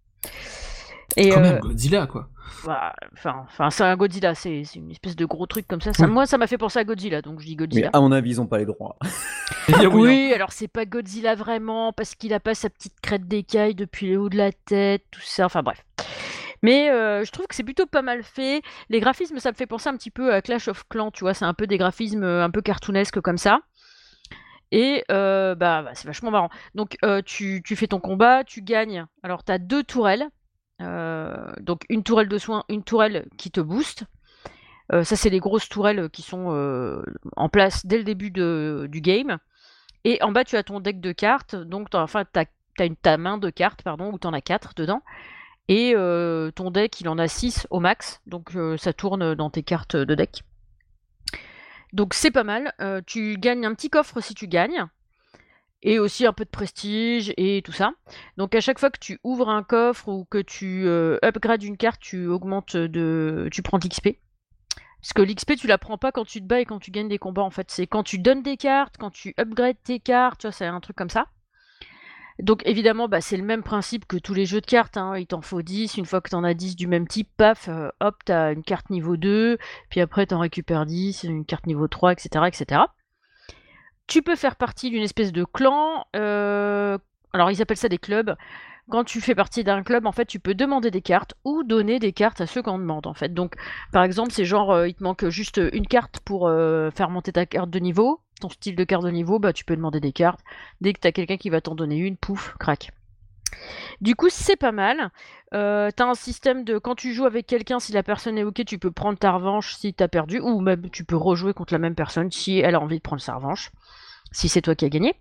[1.17, 2.30] Et, Quand même, euh, Godzilla, quoi.
[2.65, 5.93] Bah, enfin, c'est un Godzilla, c'est une espèce de gros truc comme ça.
[5.93, 7.89] ça Moi, ça m'a fait penser à Godzilla, donc je dis Godzilla.
[7.91, 8.97] Mais à mon avis, ils ont pas les droits.
[9.91, 14.12] oui, alors c'est pas Godzilla vraiment, parce qu'il a pas sa petite crête d'écaille depuis
[14.12, 15.45] le haut de la tête, tout ça.
[15.45, 15.84] Enfin bref.
[16.63, 18.62] Mais euh, je trouve que c'est plutôt pas mal fait.
[18.89, 21.34] Les graphismes, ça me fait penser un petit peu à Clash of Clans, tu vois,
[21.34, 23.60] c'est un peu des graphismes euh, un peu cartoonesques comme ça.
[24.71, 26.49] Et euh, bah, bah, c'est vachement marrant.
[26.75, 29.06] Donc tu, fais ton combat, tu gagnes.
[29.23, 30.27] Alors tu as deux tourelles.
[30.79, 34.05] Donc une tourelle de soin, une tourelle qui te booste.
[34.91, 37.03] ça c'est les grosses tourelles qui sont
[37.35, 39.37] en place dès le début du game.
[40.03, 41.55] Et en bas tu as ton deck de cartes.
[41.55, 45.01] Donc enfin tu as, ta main de cartes, pardon, où tu en as quatre dedans.
[45.67, 49.49] Et euh, ton deck, il en a 6 au max, donc euh, ça tourne dans
[49.49, 50.43] tes cartes de deck.
[51.93, 52.73] Donc c'est pas mal.
[52.79, 54.85] Euh, tu gagnes un petit coffre si tu gagnes.
[55.83, 57.91] Et aussi un peu de prestige et tout ça.
[58.37, 60.87] Donc à chaque fois que tu ouvres un coffre ou que tu
[61.23, 63.47] upgrades une carte, tu augmentes de.
[63.51, 64.17] tu prends l'XP.
[65.01, 67.07] Parce que l'XP, tu la prends pas quand tu te bats et quand tu gagnes
[67.07, 67.69] des combats, en fait.
[67.71, 70.79] C'est quand tu donnes des cartes, quand tu upgrades tes cartes, tu vois, c'est un
[70.79, 71.27] truc comme ça.
[72.39, 74.97] Donc évidemment, bah, c'est le même principe que tous les jeux de cartes.
[74.97, 75.17] Hein.
[75.17, 75.97] Il t'en faut 10.
[75.97, 78.89] Une fois que t'en as 10 du même type, paf, euh, hop, t'as une carte
[78.89, 79.57] niveau 2.
[79.89, 82.45] Puis après, t'en récupères 10, une carte niveau 3, etc.
[82.47, 82.81] etc.
[84.07, 86.05] Tu peux faire partie d'une espèce de clan.
[86.15, 86.97] Euh,
[87.33, 88.35] alors ils appellent ça des clubs.
[88.89, 91.99] Quand tu fais partie d'un club, en fait, tu peux demander des cartes ou donner
[91.99, 93.33] des cartes à ceux qu'on demande, en fait.
[93.33, 93.55] Donc,
[93.91, 96.49] par exemple, c'est genre, euh, il te manque juste une carte pour
[96.95, 99.75] faire monter ta carte de niveau ton style de carte de niveau, bah, tu peux
[99.75, 100.41] demander des cartes.
[100.81, 102.91] Dès que tu as quelqu'un qui va t'en donner une, pouf, crac.
[104.01, 105.12] Du coup, c'est pas mal.
[105.53, 108.65] Euh, t'as un système de quand tu joues avec quelqu'un, si la personne est ok,
[108.65, 111.79] tu peux prendre ta revanche si t'as perdu, ou même tu peux rejouer contre la
[111.79, 113.71] même personne si elle a envie de prendre sa revanche,
[114.31, 115.15] si c'est toi qui as gagné.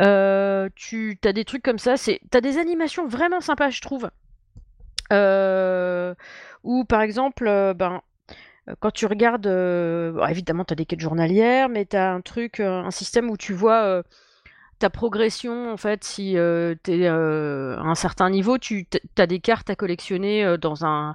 [0.00, 4.10] Euh, tu as des trucs comme ça, c'est t'as des animations vraiment sympas, je trouve.
[5.12, 6.14] Euh,
[6.62, 7.44] ou par exemple,
[7.76, 8.00] ben
[8.78, 9.46] quand tu regardes,
[10.28, 13.52] évidemment, tu as des quêtes journalières, mais tu as un truc, un système où tu
[13.52, 14.02] vois
[14.80, 16.36] ta progression, en fait, si
[16.84, 18.86] tu es à un certain niveau, tu
[19.18, 21.14] as des cartes à collectionner dans, un,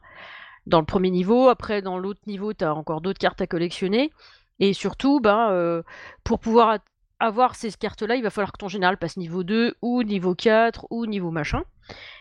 [0.67, 1.49] dans le premier niveau.
[1.49, 4.11] Après, dans l'autre niveau, tu as encore d'autres cartes à collectionner.
[4.59, 5.83] Et surtout, ben,
[6.23, 6.79] pour pouvoir
[7.19, 10.87] avoir ces cartes-là, il va falloir que ton général passe niveau 2 ou niveau 4
[10.89, 11.63] ou niveau machin.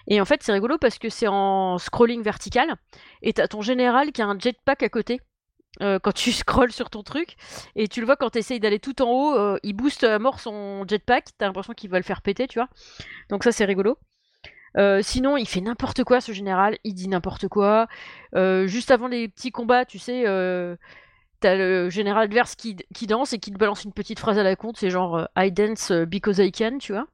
[0.07, 2.75] Et en fait, c'est rigolo parce que c'est en scrolling vertical
[3.23, 5.21] et t'as ton général qui a un jetpack à côté.
[5.83, 7.37] Euh, quand tu scrolles sur ton truc
[7.77, 10.19] et tu le vois quand tu essayes d'aller tout en haut, euh, il booste à
[10.19, 12.69] mort son jetpack, t'as l'impression qu'il va le faire péter, tu vois.
[13.31, 13.99] Donc ça c'est rigolo.
[14.77, 17.87] Euh, sinon, il fait n'importe quoi ce général, il dit n'importe quoi.
[18.35, 20.25] juste avant les petits combats, tu sais,
[21.41, 24.43] t'as le général adverse qui, qui, danse et qui te balance une petite phrase à
[24.43, 27.07] la compte, c'est genre I dance because I can, tu vois.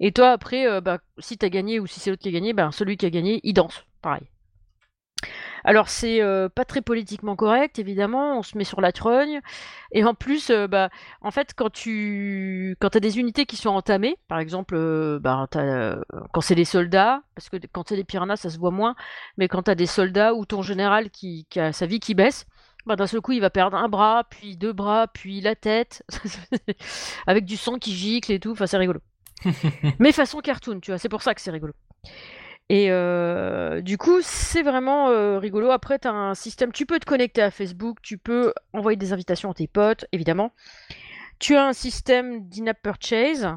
[0.00, 2.70] Et toi, après, bah, si t'as gagné ou si c'est l'autre qui a gagné, bah,
[2.72, 3.84] celui qui a gagné, il danse.
[4.02, 4.28] Pareil.
[5.64, 9.40] Alors c'est euh, pas très politiquement correct, évidemment, on se met sur la trogne.
[9.92, 10.90] Et en plus, euh, bah,
[11.20, 15.46] en fait, quand tu quand as des unités qui sont entamées, par exemple, bah,
[16.32, 18.94] quand c'est des soldats, parce que quand c'est des piranhas, ça se voit moins,
[19.36, 22.14] mais quand tu as des soldats ou ton général qui, qui a sa vie qui
[22.14, 22.46] baisse,
[22.86, 26.04] bah, d'un seul coup, il va perdre un bras, puis deux bras, puis la tête,
[27.26, 29.00] avec du sang qui gicle et tout, enfin c'est rigolo.
[29.98, 31.74] mais façon cartoon, tu vois, c'est pour ça que c'est rigolo.
[32.70, 35.70] Et euh, du coup, c'est vraiment euh, rigolo.
[35.70, 39.12] Après, tu as un système, tu peux te connecter à Facebook, tu peux envoyer des
[39.12, 40.52] invitations à tes potes, évidemment.
[41.38, 43.48] Tu as un système d'in-app purchase.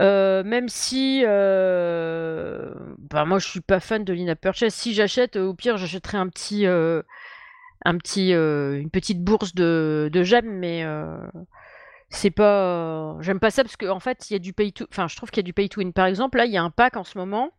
[0.00, 5.54] Euh, même si bah, moi je suis pas fan de l'in-app purchase, si j'achète, au
[5.54, 10.82] pire j'achèterai un petit, un petit, une petite bourse de, de gemmes, mais
[12.14, 14.86] c'est pas j'aime pas ça parce qu'en en fait il y a du pay to
[14.90, 15.92] enfin je trouve qu'il y a du pay to win.
[15.92, 17.50] Par exemple là il y a un pack en ce moment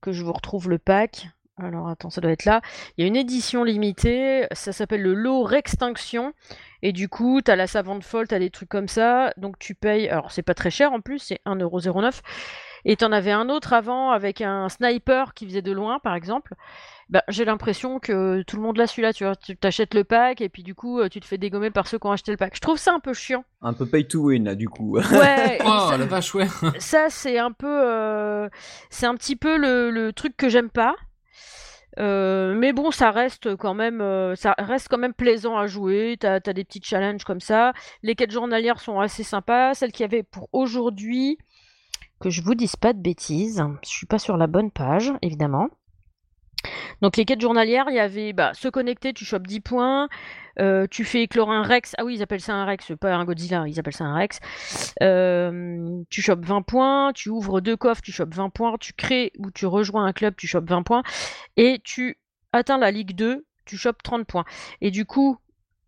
[0.00, 1.28] que je vous retrouve le pack.
[1.58, 2.60] Alors attends ça doit être là.
[2.96, 4.46] Il y a une édition limitée.
[4.52, 6.32] Ça s'appelle le lot Rextinction.
[6.82, 9.32] Et du coup t'as la savante folle t'as des trucs comme ça.
[9.36, 12.20] Donc tu payes alors c'est pas très cher en plus c'est 1,09€
[12.84, 16.54] et t'en avais un autre avant avec un sniper qui faisait de loin par exemple
[17.12, 19.36] bah, j'ai l'impression que tout le monde l'a celui-là, tu vois.
[19.36, 22.06] Tu t'achètes le pack et puis du coup, tu te fais dégommer par ceux qui
[22.08, 22.56] ont acheté le pack.
[22.56, 23.44] Je trouve ça un peu chiant.
[23.60, 24.96] Un peu pay to win, là, du coup.
[24.96, 25.58] Ouais.
[25.64, 26.48] oh, la vache, ouais.
[26.78, 28.48] ça, c'est un peu.
[28.90, 30.96] c'est un petit peu le, le truc que j'aime pas.
[31.98, 36.16] Euh, mais bon, ça reste quand même, euh, ça reste quand même plaisant à jouer.
[36.18, 37.72] T'as as des petits challenges comme ça.
[38.02, 39.74] Les quêtes journalières sont assez sympas.
[39.74, 41.38] Celles qu'il y avait pour aujourd'hui,
[42.20, 43.62] que je vous dise pas de bêtises.
[43.82, 45.68] Je suis pas sur la bonne page, évidemment.
[47.02, 50.08] Donc les quêtes journalières, il y avait bah, se connecter, tu chopes 10 points.
[50.60, 51.94] Euh, tu fais éclore un Rex.
[51.98, 54.38] Ah oui, ils appellent ça un Rex, pas un Godzilla, ils appellent ça un Rex.
[55.02, 59.32] Euh, tu chopes 20 points, tu ouvres deux coffres, tu chopes 20 points, tu crées
[59.38, 61.02] ou tu rejoins un club, tu chopes 20 points.
[61.56, 62.18] Et tu
[62.52, 64.44] atteins la Ligue 2, tu chopes 30 points.
[64.80, 65.38] Et du coup,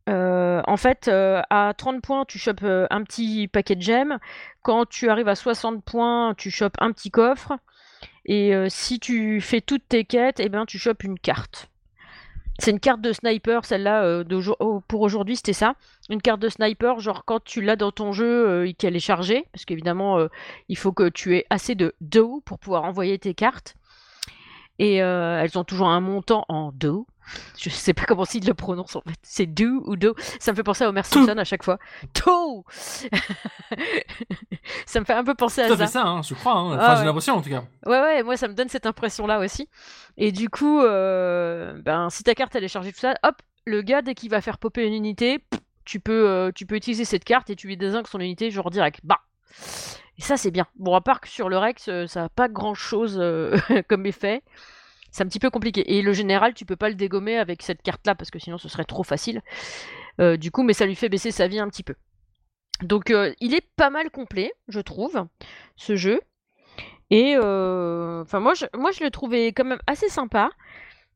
[0.08, 4.18] euh, en fait, à 30 points, tu chopes un petit paquet de gemmes.
[4.62, 7.52] Quand tu arrives à 60 points, tu chopes un petit coffre.
[8.26, 11.68] Et si tu fais toutes tes quêtes, eh ben, tu chopes une carte.
[12.58, 14.24] C'est une carte de sniper, celle-là, euh,
[14.60, 15.74] oh, pour aujourd'hui, c'était ça.
[16.08, 19.00] Une carte de sniper, genre quand tu l'as dans ton jeu euh, et qu'elle est
[19.00, 20.28] chargée, parce qu'évidemment, euh,
[20.68, 23.74] il faut que tu aies assez de do pour pouvoir envoyer tes cartes.
[24.80, 27.06] Et elles ont toujours un montant en do.
[27.58, 29.16] Je sais pas comment s'il le prononce en fait.
[29.22, 30.14] C'est do ou do.
[30.38, 31.78] Ça me fait penser à Homer Simpson à chaque fois.
[32.14, 32.64] Do
[34.86, 35.76] Ça me fait un peu penser à ça.
[35.76, 36.54] Ça fait ça, hein, je crois.
[36.54, 36.76] Hein.
[36.76, 37.64] Enfin, j'ai l'impression en tout cas.
[37.86, 39.68] Ouais, ouais, moi ça me donne cette impression-là aussi.
[40.16, 43.82] Et du coup, euh, ben, si ta carte elle est chargée tout ça, hop, le
[43.82, 45.44] gars dès qu'il va faire popper une unité,
[45.84, 48.70] tu peux, euh, tu peux utiliser cette carte et tu lui désingues son unité genre
[48.70, 49.00] direct.
[49.04, 49.20] Bah
[50.18, 50.66] Et ça c'est bien.
[50.76, 53.18] Bon, à part que sur le Rex, euh, ça n'a pas grand-chose
[53.88, 54.42] comme effet
[55.14, 55.96] c'est un petit peu compliqué.
[55.96, 58.68] Et le général, tu peux pas le dégommer avec cette carte-là parce que sinon ce
[58.68, 59.42] serait trop facile.
[60.20, 61.94] Euh, du coup, mais ça lui fait baisser sa vie un petit peu.
[62.82, 65.24] Donc, euh, il est pas mal complet, je trouve,
[65.76, 66.20] ce jeu.
[67.10, 70.50] Et euh, enfin, moi, je, moi, je le trouvais quand même assez sympa.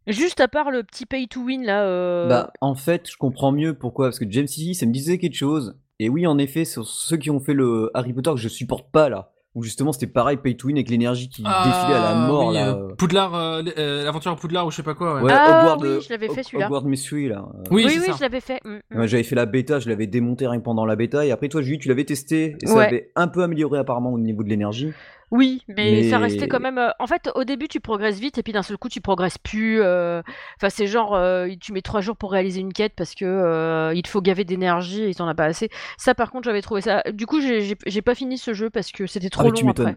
[0.07, 2.29] Juste à part le petit pay to win là.
[2.29, 4.07] Bah, en fait, je comprends mieux pourquoi.
[4.07, 5.77] Parce que James City, ça me disait quelque chose.
[5.99, 8.93] Et oui, en effet, sur ceux qui ont fait le Harry Potter que je supporte
[8.93, 12.15] pas là où justement c'était pareil pay to win avec l'énergie qui ah, défilait à
[12.15, 12.77] la mort là.
[12.77, 15.33] Euh, Poudlard euh, euh, l'aventure Poudlard ou je sais pas quoi ouais.
[15.35, 18.79] ah, oui, je l'avais fait celui-là Hogwarts Mystery là oui oui, je l'avais fait mm,
[18.91, 19.07] mm.
[19.07, 21.61] j'avais fait la bêta je l'avais démonté rien que pendant la bêta et après toi
[21.61, 24.93] Julie tu l'avais testé et ça avait un peu amélioré apparemment au niveau de l'énergie
[25.31, 26.79] oui, mais, ça restait quand même.
[26.79, 29.37] Euh, en fait, au début, tu progresses vite et puis d'un seul coup, tu progresses
[29.37, 29.83] plus.
[29.83, 30.23] Euh,
[30.57, 34.03] enfin, c'est genre, euh, tu mets trois jours pour réaliser une quête parce que il
[34.03, 35.69] te faut gaver d'énergie et t'en as pas assez.
[35.99, 37.03] Ça, par contre, j'avais trouvé ça.
[37.13, 39.97] Du coup, j'ai pas fini ce jeu parce que c'était trop ah, long après.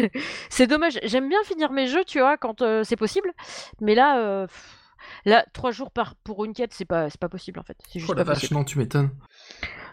[0.50, 0.98] c'est dommage.
[1.04, 3.32] J'aime bien finir mes jeux, tu vois, quand c'est possible.
[3.80, 4.46] Mais là.
[5.24, 7.76] Là, trois jours par, pour une quête, c'est pas, pas possible en fait.
[7.88, 9.10] C'est juste oh la vache, non, tu m'étonnes.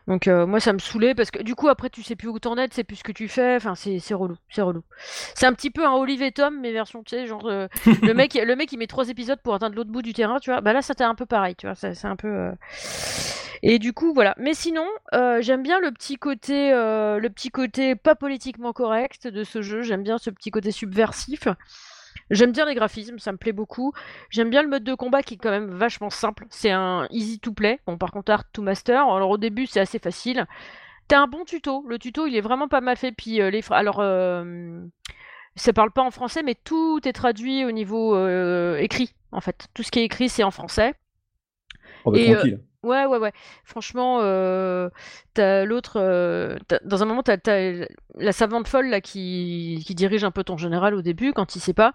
[0.09, 2.39] Donc euh, moi ça me saoulait parce que du coup après tu sais plus où
[2.39, 4.81] t'en es, tu sais plus ce que tu fais, enfin c'est, relou, c'est relou.
[5.35, 7.67] C'est un petit peu un Olivier Tom mais version tu sais genre euh,
[8.01, 10.49] le mec le mec il met trois épisodes pour atteindre l'autre bout du terrain, tu
[10.49, 10.61] vois.
[10.61, 12.51] Bah là c'était un peu pareil, tu vois, c'est, un peu euh,
[13.61, 14.33] Et du coup voilà.
[14.39, 14.87] Mais sinon
[15.41, 20.01] j'aime bien le petit côté le petit côté pas politiquement correct de ce jeu, j'aime
[20.01, 21.47] bien ce petit côté subversif.
[22.29, 23.93] J'aime bien les graphismes, ça me plaît beaucoup.
[24.29, 26.45] J'aime bien le mode de combat qui est quand même vachement simple.
[26.49, 27.79] C'est un easy to play.
[27.87, 29.07] Bon, par contre, hard to master.
[29.09, 30.45] Alors au début, c'est assez facile.
[31.07, 31.83] T'as un bon tuto.
[31.87, 33.11] Le tuto, il est vraiment pas mal fait.
[33.11, 34.83] Puis euh, les alors euh,
[35.55, 39.13] ça parle pas en français, mais tout est traduit au niveau euh, écrit.
[39.31, 40.93] En fait, tout ce qui est écrit, c'est en français.
[42.05, 42.59] Oh, bah, tranquille.
[42.83, 43.33] Ouais, ouais, ouais.
[43.65, 44.89] Franchement, euh,
[45.33, 45.97] t'as l'autre.
[45.99, 50.45] Euh, dans un moment, t'as, as la savante folle là qui, qui dirige un peu
[50.45, 51.91] ton général au début quand il sait pas.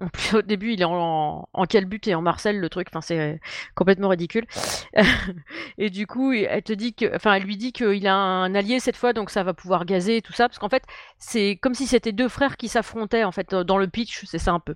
[0.00, 2.88] En plus, au début, il est en, en but et en Marcel, le truc.
[2.90, 3.40] Enfin, c'est
[3.74, 4.46] complètement ridicule.
[5.78, 8.80] et du coup, elle te dit que, enfin, elle lui dit qu'il a un allié
[8.80, 10.84] cette fois, donc ça va pouvoir gazer et tout ça, parce qu'en fait,
[11.18, 14.24] c'est comme si c'était deux frères qui s'affrontaient en fait dans le pitch.
[14.26, 14.74] C'est ça un peu.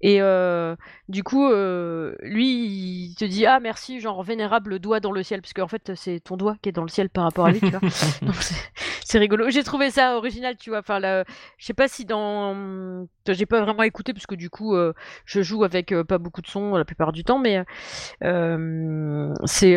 [0.00, 0.76] Et euh,
[1.08, 5.40] du coup, euh, lui, il te dit ah merci, genre vénérable doigt dans le ciel,
[5.40, 7.60] parce qu'en fait c'est ton doigt qui est dans le ciel par rapport à lui,
[7.60, 7.80] tu vois.
[8.22, 8.36] Donc
[9.04, 9.50] c'est rigolo.
[9.50, 10.78] J'ai trouvé ça original, tu vois.
[10.80, 14.92] Enfin, je sais pas si dans, j'ai pas vraiment écouté parce que du coup, euh,
[15.24, 17.64] je joue avec pas beaucoup de son la plupart du temps, mais
[18.20, 19.76] c'est,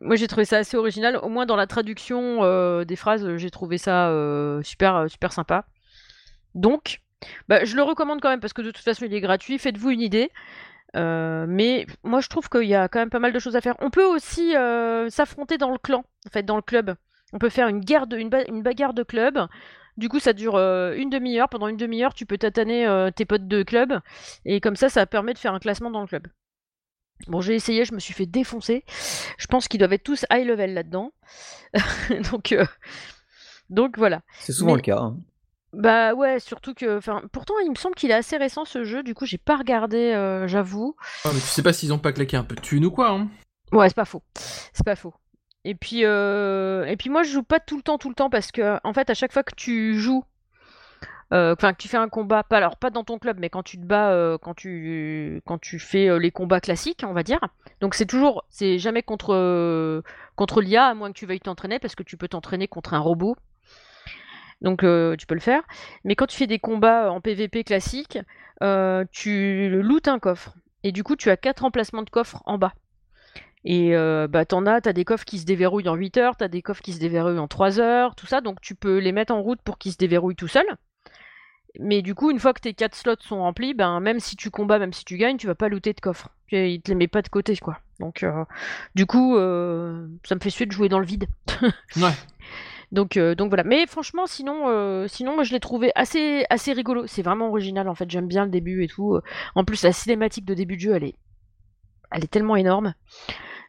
[0.00, 1.18] moi j'ai trouvé ça assez original.
[1.22, 4.12] Au moins dans la traduction des phrases, j'ai trouvé ça
[4.62, 5.66] super super sympa.
[6.54, 7.00] Donc
[7.48, 9.58] bah, je le recommande quand même parce que de toute façon il est gratuit.
[9.58, 10.30] Faites-vous une idée.
[10.94, 13.60] Euh, mais moi je trouve qu'il y a quand même pas mal de choses à
[13.60, 13.74] faire.
[13.80, 16.94] On peut aussi euh, s'affronter dans le clan, en fait, dans le club.
[17.32, 19.46] On peut faire une, guerre une, bagarre de club.
[19.96, 21.48] Du coup, ça dure euh, une demi-heure.
[21.48, 23.98] Pendant une demi-heure, tu peux tataner tes potes de club.
[24.44, 26.28] Et comme ça, ça permet de faire un classement dans le club.
[27.28, 28.84] Bon, j'ai essayé, je me suis fait défoncer.
[29.38, 31.12] Je pense qu'ils doivent être tous high level là-dedans.
[32.30, 32.54] donc,
[33.70, 34.22] donc voilà.
[34.38, 34.98] C'est souvent le cas.
[34.98, 35.16] Hein.
[35.76, 39.02] Bah ouais, surtout que, enfin, pourtant il me semble qu'il est assez récent ce jeu,
[39.02, 40.96] du coup j'ai pas regardé, euh, j'avoue.
[41.24, 43.10] Ah, mais tu sais pas s'ils ont pas claqué un peu de thune ou quoi,
[43.10, 43.28] hein
[43.72, 45.12] Ouais, c'est pas faux, c'est pas faux.
[45.64, 48.30] Et puis, euh, et puis moi je joue pas tout le temps, tout le temps,
[48.30, 50.24] parce que en fait à chaque fois que tu joues,
[51.34, 53.62] euh, enfin que tu fais un combat, pas alors pas dans ton club, mais quand
[53.62, 57.40] tu te bats, quand tu quand tu fais les combats classiques, on va dire.
[57.82, 60.02] Donc c'est toujours, c'est jamais contre
[60.36, 62.98] contre l'IA à moins que tu veuilles t'entraîner, parce que tu peux t'entraîner contre un
[62.98, 63.36] robot
[64.60, 65.62] donc euh, tu peux le faire.
[66.04, 68.18] Mais quand tu fais des combats en PVP classique,
[68.62, 70.54] euh, tu lootes un coffre.
[70.82, 72.72] Et du coup, tu as quatre emplacements de coffres en bas.
[73.64, 76.48] Et euh, bah, t'en as, t'as des coffres qui se déverrouillent en 8 heures, t'as
[76.48, 78.40] des coffres qui se déverrouillent en 3 heures, tout ça.
[78.40, 80.76] Donc tu peux les mettre en route pour qu'ils se déverrouillent tout seuls.
[81.78, 84.50] Mais du coup, une fois que tes 4 slots sont remplis, ben, même si tu
[84.50, 86.30] combats, même si tu gagnes, tu vas pas looter de coffre.
[86.52, 87.80] Il te les met pas de côté, quoi.
[88.00, 88.24] Donc,
[88.94, 91.26] du coup, ça me fait suer de jouer dans le vide.
[91.96, 92.12] ouais.
[92.96, 93.62] Donc, euh, donc voilà.
[93.62, 97.06] Mais franchement, sinon, euh, sinon moi je l'ai trouvé assez, assez rigolo.
[97.06, 98.10] C'est vraiment original en fait.
[98.10, 99.20] J'aime bien le début et tout.
[99.54, 101.14] En plus, la cinématique de début de jeu, elle est,
[102.10, 102.94] elle est tellement énorme.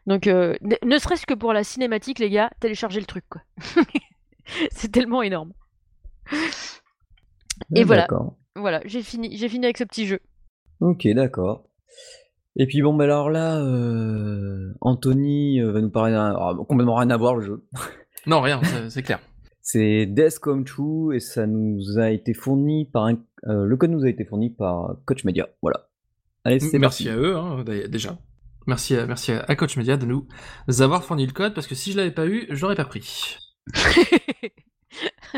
[0.05, 3.41] Donc, euh, ne serait-ce que pour la cinématique, les gars, téléchargez le truc quoi.
[4.71, 5.51] C'est tellement énorme.
[7.75, 8.07] Et voilà.
[8.55, 10.21] Voilà, j'ai fini, j'ai fini avec ce petit jeu.
[10.79, 11.65] Ok, d'accord.
[12.55, 13.61] Et puis bon, bah alors là,
[14.79, 16.33] Anthony va nous parler d'un...
[16.65, 17.67] complètement rien à voir le jeu.
[18.25, 19.19] Non, rien, c'est clair.
[19.61, 23.17] C'est Death Come True et ça nous a été fourni par un.
[23.47, 25.49] Euh, le code nous a été fourni par Coach Media.
[25.61, 25.89] Voilà.
[26.45, 28.17] Allez, c'est Merci à eux, hein, déjà.
[28.65, 30.27] Merci à, merci à Coach Media de nous
[30.79, 33.37] avoir fourni le code parce que si je l'avais pas eu, je l'aurais pas pris.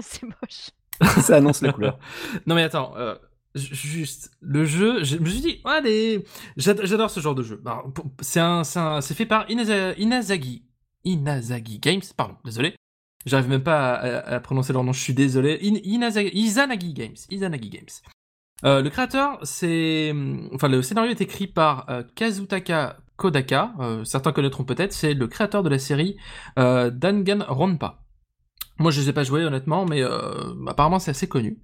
[0.02, 0.72] c'est moche.
[1.22, 2.00] ça annonce la couleur.
[2.46, 3.16] non mais attends, euh,
[3.56, 6.24] juste le jeu, je me suis dit, ouais,
[6.58, 7.62] j'adore ce genre de jeu.
[8.22, 10.69] C'est un, c'est fait par Inazagi
[11.04, 12.76] Inazagi Games, pardon, désolé.
[13.26, 15.60] J'arrive même pas à, prononcer leur nom, je suis désolé.
[15.62, 17.16] Izanagi Games.
[17.30, 17.90] Izanagi Games.
[18.66, 20.14] Euh, le créateur, c'est,
[20.54, 23.74] enfin, le scénario est écrit par euh, Kazutaka Kodaka.
[23.80, 24.94] Euh, certains connaîtront peut-être.
[24.94, 26.18] C'est le créateur de la série
[26.58, 28.04] Danganronpa.
[28.78, 30.02] Moi, je ne les ai pas joués honnêtement, mais
[30.68, 31.60] apparemment c'est assez connu.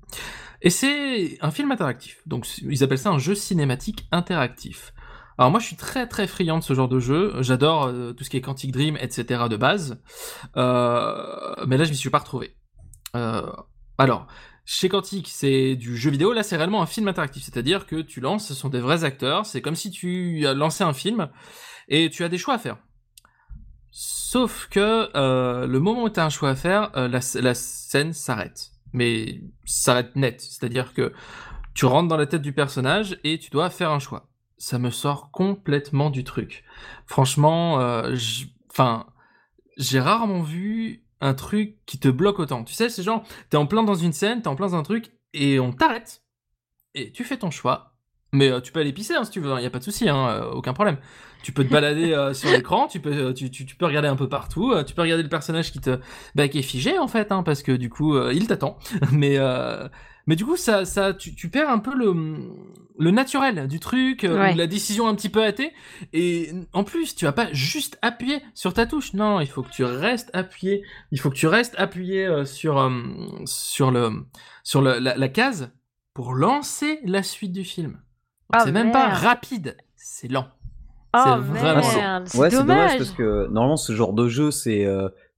[0.62, 2.22] Et c'est un film interactif.
[2.26, 4.94] Donc, ils appellent ça un jeu cinématique interactif.
[5.38, 8.24] Alors moi je suis très très friand de ce genre de jeu, j'adore euh, tout
[8.24, 9.44] ce qui est Quantic Dream, etc.
[9.50, 10.02] de base,
[10.56, 12.56] euh, mais là je m'y suis pas retrouvé.
[13.18, 13.52] Euh,
[13.98, 14.28] alors,
[14.64, 18.22] chez Quantic c'est du jeu vidéo, là c'est réellement un film interactif, c'est-à-dire que tu
[18.22, 21.28] lances, ce sont des vrais acteurs, c'est comme si tu lancé un film,
[21.90, 22.78] et tu as des choix à faire.
[23.92, 25.10] Sauf que
[25.66, 28.72] le moment où tu as un choix à faire, la, la scène s'arrête.
[28.94, 31.14] Mais s'arrête net, c'est-à-dire que
[31.74, 34.90] tu rentres dans la tête du personnage et tu dois faire un choix ça me
[34.90, 36.64] sort complètement du truc.
[37.06, 38.16] Franchement, euh,
[39.78, 42.64] j'ai rarement vu un truc qui te bloque autant.
[42.64, 44.84] Tu sais, c'est genre, t'es en plein dans une scène, t'es en plein dans un
[44.84, 46.24] truc, et on t'arrête,
[46.94, 47.94] et tu fais ton choix.
[48.32, 49.80] Mais euh, tu peux aller pisser hein, si tu veux, il hein, y a pas
[49.80, 50.98] de souci, hein, euh, aucun problème.
[51.44, 54.96] Tu peux te balader sur l'écran, tu peux, tu, peux regarder un peu partout, tu
[54.96, 56.00] peux regarder le personnage qui te,
[56.34, 58.80] bah, qui est figé en fait, parce que du coup, il t'attend.
[59.12, 59.38] Mais
[60.28, 62.14] mais du coup, ça, ça, tu, tu perds un peu le,
[62.98, 65.72] le naturel du truc, euh, la décision un petit peu hâtée.
[66.14, 69.14] Et en plus, tu vas pas juste appuyer sur ta touche.
[69.14, 70.84] Non, il faut que tu restes appuyé.
[71.12, 72.90] Il faut que tu restes appuyé euh, sur, euh,
[73.46, 74.26] sur, le,
[74.64, 75.72] sur le, la, case
[76.14, 78.00] pour lancer la suite du film.
[78.52, 80.48] Ah, c'est même pas rapide, c'est lent.
[81.14, 82.24] Oh, c'est vraiment lent.
[82.36, 84.88] Ouais, c'est dommage parce que normalement, ce genre de jeu, c'est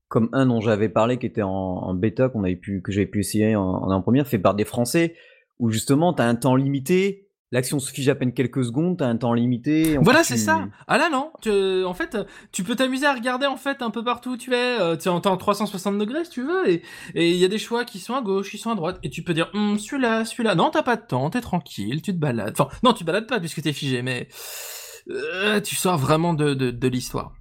[0.07, 3.19] comme un dont j'avais parlé, qui était en, bêta, qu'on avait pu, que j'avais pu
[3.19, 5.15] essayer en, en, première, fait par des Français,
[5.59, 9.03] où justement, tu as un temps limité, l'action se fige à peine quelques secondes, tu
[9.03, 9.97] as un temps limité.
[10.01, 10.67] Voilà, c'est ça.
[10.87, 11.31] Ah là, non.
[11.41, 12.17] Tu, en fait,
[12.51, 14.79] tu peux t'amuser à regarder, en fait, un peu partout où tu es.
[14.79, 16.81] Euh, tu es en temps 360 degrés, si tu veux, et
[17.15, 19.23] il y a des choix qui sont à gauche, qui sont à droite, et tu
[19.23, 20.55] peux dire, hum, celui-là, celui-là.
[20.55, 22.55] Non, t'as pas de temps, t'es tranquille, tu te balades.
[22.57, 24.27] Enfin, non, tu te balades pas puisque t'es figé, mais
[25.09, 27.36] euh, tu sors vraiment de, de, de l'histoire.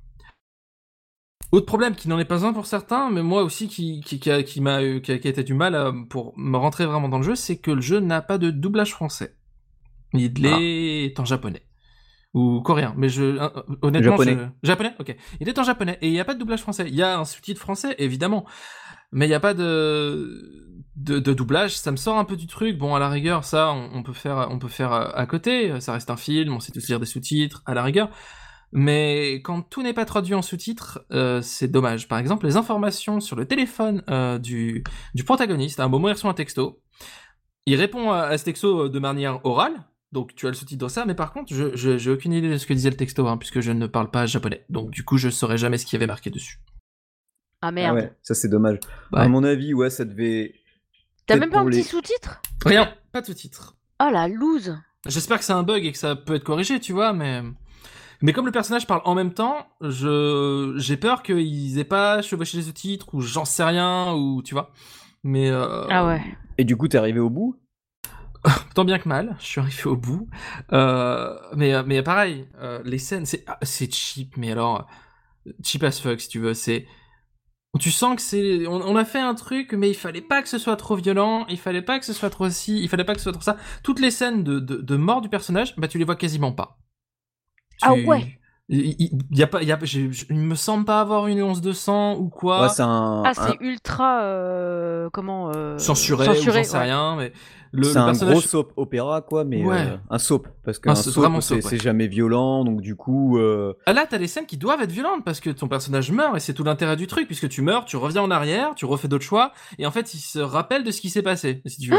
[1.53, 4.31] Autre problème qui n'en est pas un pour certains, mais moi aussi qui, qui, qui,
[4.31, 7.37] a, qui m'a qui, a, été du mal pour me rentrer vraiment dans le jeu,
[7.37, 9.37] c'est que le jeu n'a pas de doublage français.
[10.13, 11.23] Il est ah.
[11.23, 11.63] en japonais
[12.35, 13.39] ou coréen, mais je
[13.81, 14.49] honnêtement japonais.
[14.63, 15.17] japonais, ok.
[15.41, 16.85] Il est en japonais et il n'y a pas de doublage français.
[16.87, 18.45] Il y a un sous-titre français évidemment,
[19.11, 20.83] mais il n'y a pas de...
[20.97, 21.19] de...
[21.19, 21.79] de doublage.
[21.79, 22.77] Ça me sort un peu du truc.
[22.77, 25.81] Bon, à la rigueur, ça on, peut faire on peut faire à côté.
[25.81, 28.11] Ça reste un film, on sait tous lire des sous-titres à la rigueur.
[28.73, 32.09] Mais quand tout n'est pas traduit en sous-titres, euh, c'est dommage.
[32.09, 36.31] Par exemple, les informations sur le téléphone euh, du, du protagoniste, un moment il reçoit
[36.31, 36.83] un texto,
[37.67, 40.89] il répond à, ce texto euh, de manière orale, donc tu as le sous-titre dans
[40.89, 43.37] ça, mais par contre, je j'ai aucune idée de ce que disait le texto, hein,
[43.37, 44.65] puisque je ne parle pas japonais.
[44.69, 46.59] Donc du coup, je saurais jamais ce qu'il y avait marqué dessus.
[47.63, 47.97] Ah merde.
[47.99, 48.79] Ah ouais, ça c'est dommage.
[49.13, 50.55] À mon avis, ouais, ça devait
[51.27, 52.41] T'as même pas un petit sous-titre?
[52.65, 53.77] Rien, pas de sous-titre.
[54.01, 56.93] Oh la loose J'espère que c'est un bug et que ça peut être corrigé, tu
[56.93, 57.43] vois, mais...
[58.23, 62.59] Mais comme le personnage parle en même temps, je j'ai peur qu'ils aient pas chevauché
[62.59, 64.71] les sous-titres ou j'en sais rien ou tu vois.
[65.23, 65.87] Mais euh...
[65.91, 66.23] ah ouais.
[66.59, 67.57] Et du coup, t'es arrivé au bout?
[68.75, 70.29] Tant bien que mal, je suis arrivé au bout.
[70.73, 74.87] Euh, mais mais pareil, euh, les scènes c'est ah, c'est cheap, mais alors
[75.63, 76.55] cheap as fuck si tu veux.
[76.55, 76.87] C'est
[77.79, 80.59] tu sens que c'est on, a fait un truc mais il fallait pas que ce
[80.59, 83.19] soit trop violent il fallait pas que ce soit trop ci il fallait pas que
[83.19, 85.99] ce soit trop ça toutes les scènes de, de, de mort du personnage bah tu
[85.99, 86.79] les vois quasiment pas
[87.83, 88.37] ah ouais
[88.69, 89.79] il, y a pas, il, y a,
[90.31, 92.63] il me semble pas avoir une once de sang ou quoi.
[92.63, 97.33] Ouais, c'est un, ah, c'est ultra, euh, comment euh, censuré, censuré j'en sais rien, mais
[97.71, 101.81] le, c'est un gros soap opéra quoi, mais euh, un soap parce qu'un soap, c'est,
[101.81, 103.39] jamais violent, donc du coup.
[103.39, 103.75] Euh...
[103.87, 106.41] Ah là, t'as des scènes qui doivent être violentes parce que ton personnage meurt et
[106.41, 109.25] c'est tout l'intérêt du truc puisque tu meurs, tu reviens en arrière, tu refais d'autres
[109.25, 111.63] choix et en fait, il se rappelle de ce qui s'est passé.
[111.67, 111.99] Si tu veux.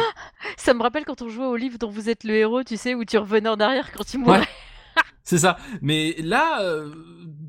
[0.57, 2.93] ça me rappelle quand on jouait au livre dont vous êtes le héros, tu sais,
[2.93, 4.41] où tu revenais en arrière quand il mourait.
[5.27, 5.57] C'est ça.
[5.81, 6.89] Mais là, euh,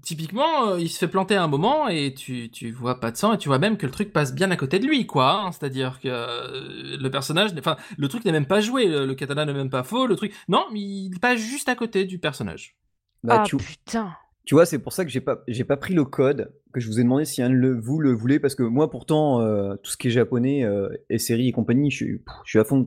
[0.02, 3.16] typiquement, euh, il se fait planter à un moment et tu, tu vois pas de
[3.16, 5.30] sang et tu vois même que le truc passe bien à côté de lui, quoi.
[5.30, 5.52] Hein.
[5.52, 9.52] C'est-à-dire que euh, le personnage, enfin, le truc n'est même pas joué, le, katana n'est
[9.52, 10.34] même pas faux, le truc.
[10.48, 12.74] Non, il passe juste à côté du personnage.
[13.22, 14.10] Bah, ah putain.
[14.44, 16.88] Tu vois, c'est pour ça que j'ai pas, j'ai pas pris le code, que je
[16.88, 19.40] vous ai demandé si un de vous le voulez, parce que moi, pourtant,
[19.84, 20.66] tout ce qui est japonais
[21.10, 22.84] et séries et compagnie, je suis, je suis à fond.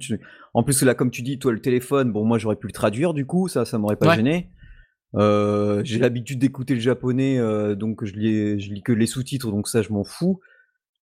[0.53, 3.13] En plus, là, comme tu dis, toi, le téléphone, bon, moi, j'aurais pu le traduire,
[3.13, 4.49] du coup, ça, ça m'aurait pas gêné.
[5.15, 9.51] Euh, j'ai l'habitude d'écouter le japonais, euh, donc je lis, je lis que les sous-titres,
[9.51, 10.39] donc ça je m'en fous.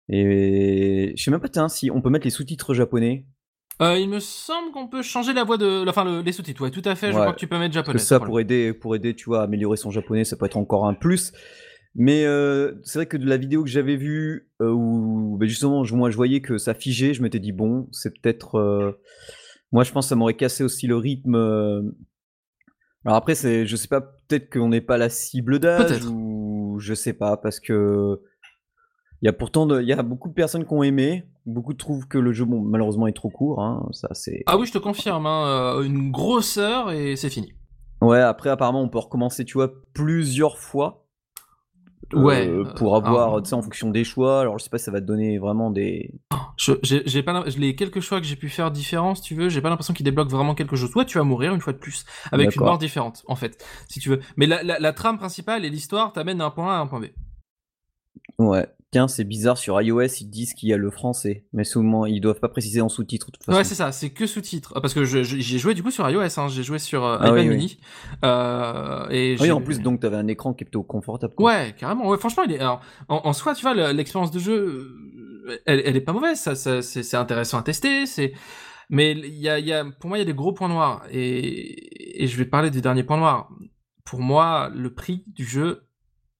[0.07, 3.25] Et je sais même pas tiens, si on peut mettre les sous-titres japonais.
[3.81, 6.83] Euh, il me semble qu'on peut changer la voix de, enfin les sous-titres, ouais, tout
[6.85, 7.07] à fait.
[7.07, 7.97] Je crois que tu peux mettre japonais.
[7.99, 10.85] ça pour aider, pour aider, tu vois, à améliorer son japonais, ça peut être encore
[10.85, 11.33] un plus.
[11.97, 12.25] Mais
[12.83, 16.41] c'est vrai que de la vidéo que j'avais vue, où ben justement, moi je voyais
[16.41, 18.99] que ça figeait, je m'étais dit bon, c'est peut-être,
[19.71, 21.91] moi je pense que ça m'aurait cassé aussi le rythme
[23.05, 26.93] alors après, c'est, je sais pas, peut-être qu'on n'est pas la cible d'âge ou je
[26.93, 28.19] sais pas, parce que
[29.21, 32.07] il y a pourtant, il y a beaucoup de personnes qui ont aimé, beaucoup trouvent
[32.07, 33.61] que le jeu, bon, malheureusement, est trop court.
[33.61, 34.43] Hein, ça, c'est.
[34.45, 37.53] Ah oui, je te confirme, hein, euh, une grosseur et c'est fini.
[38.01, 41.04] Ouais, après, apparemment, on peut recommencer, tu vois, plusieurs fois.
[42.13, 42.47] Ouais.
[42.47, 44.41] Euh, pour avoir, tu sais, en fonction des choix.
[44.41, 46.11] Alors, je sais pas si ça va te donner vraiment des.
[46.57, 49.61] Je, j'ai, pas, les quelques choix que j'ai pu faire différents, si tu veux, j'ai
[49.61, 50.91] pas l'impression qu'ils débloquent vraiment quelque chose.
[50.91, 53.99] Toi, tu vas mourir une fois de plus, avec une mort différente, en fait, si
[53.99, 54.19] tu veux.
[54.37, 57.01] Mais la, la, la trame principale et l'histoire t'amènent d'un point A à un point
[57.01, 57.05] B.
[58.37, 58.67] Ouais
[59.07, 62.39] c'est bizarre, sur iOS, ils disent qu'il y a le français, mais souvent, ils doivent
[62.39, 63.29] pas préciser en sous-titres.
[63.47, 64.79] Ouais, c'est ça, c'est que sous-titres.
[64.79, 65.23] Parce que j'ai
[65.57, 67.77] joué du coup sur iOS, hein, j'ai joué sur euh, ah iPad mini.
[68.23, 71.33] Euh, et oui, en plus, donc, t'avais un écran qui était confortable.
[71.37, 72.07] Ouais, carrément.
[72.07, 72.59] Ouais, franchement, il est.
[72.59, 74.97] Alors, en, soi, tu vois, l'expérience de jeu,
[75.47, 78.33] euh, elle, elle est pas mauvaise, ça, ça c'est intéressant à tester, c'est.
[78.89, 81.03] Mais il y a, y a, pour moi, il y a des gros points noirs.
[81.11, 83.49] Et, et je vais parler des derniers points noirs.
[84.03, 85.84] Pour moi, le prix du jeu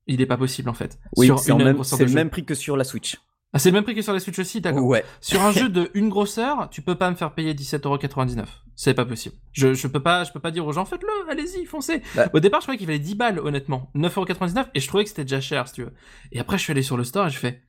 [0.08, 0.99] il est pas possible en fait.
[1.18, 3.18] Oui, c'est le même prix que sur la Switch.
[3.53, 4.84] Ah, c'est le même prix que sur la Switch aussi, d'accord.
[4.84, 5.06] Ouais.
[5.22, 8.43] Sur un jeu de une grosseur, tu peux pas me faire payer 17,99€.
[8.76, 9.36] C'est pas possible.
[9.53, 12.01] Je, je peux pas, je peux pas dire aux gens, faites-le, allez-y, foncez.
[12.16, 12.28] Bah.
[12.34, 13.89] Au départ, je croyais qu'il valait 10 balles, honnêtement.
[13.95, 15.93] 9,99€ et je trouvais que c'était déjà cher, si tu veux.
[16.34, 17.62] Et après, je suis allé sur le store et je fais,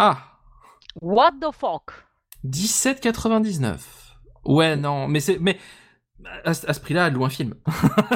[0.00, 0.18] ah.
[1.00, 1.92] What the fuck?
[2.44, 3.78] 17,99.
[4.46, 5.58] Ouais, non, mais c'est, mais,
[6.44, 7.54] à, ce prix-là, loin film.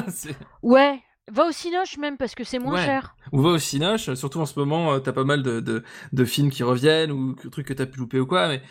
[0.63, 0.99] ouais,
[1.31, 3.15] Va au Cinoche même parce que c'est moins cher.
[3.31, 6.25] Ou va au Cinoche, surtout en ce moment, euh, t'as pas mal de, de, de,
[6.25, 8.47] films qui reviennent ou trucs que t'as pu louper ou quoi.
[8.47, 8.61] Mais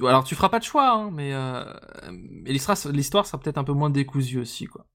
[0.00, 1.64] alors tu feras pas de choix, hein, mais, euh,
[2.10, 4.86] mais l'histoire sera peut-être un peu moins décousue aussi, quoi.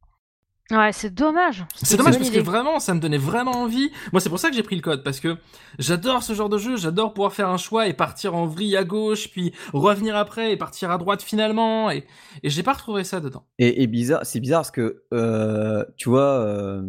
[0.71, 1.65] Ouais, c'est dommage.
[1.75, 3.91] C'est dommage parce que vraiment, ça me donnait vraiment envie.
[4.13, 5.37] Moi, c'est pour ça que j'ai pris le code parce que
[5.79, 6.77] j'adore ce genre de jeu.
[6.77, 10.57] J'adore pouvoir faire un choix et partir en vrille à gauche, puis revenir après et
[10.57, 11.91] partir à droite finalement.
[11.91, 12.05] Et,
[12.43, 13.43] et j'ai pas retrouvé ça dedans.
[13.59, 16.81] Et, bizarre, c'est bizarre parce que euh, tu vois, euh,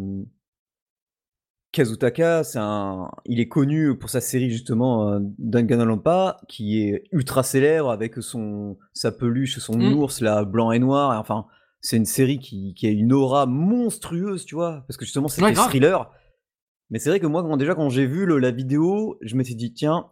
[1.73, 7.43] Kazutaka, c'est un, il est connu pour sa série justement euh, Danganronpa, qui est ultra
[7.43, 9.93] célèbre avec son sa peluche, son mm.
[9.93, 11.19] ours là blanc et noir.
[11.19, 11.47] Enfin
[11.83, 15.43] c'est une série qui, qui, a une aura monstrueuse, tu vois, parce que justement c'est
[15.43, 16.09] un thriller.
[16.89, 19.73] Mais c'est vrai que moi, quand, déjà quand j'ai vu la vidéo, je m'étais dit
[19.73, 20.07] tiens,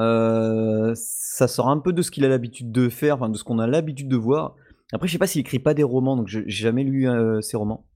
[0.00, 3.44] euh, ça sort un peu de ce qu'il a l'habitude de faire, enfin de ce
[3.44, 4.56] qu'on a l'habitude de voir.
[4.92, 7.56] Après, je sais pas s'il écrit pas des romans, donc j'ai jamais lu euh, ses
[7.56, 7.86] romans.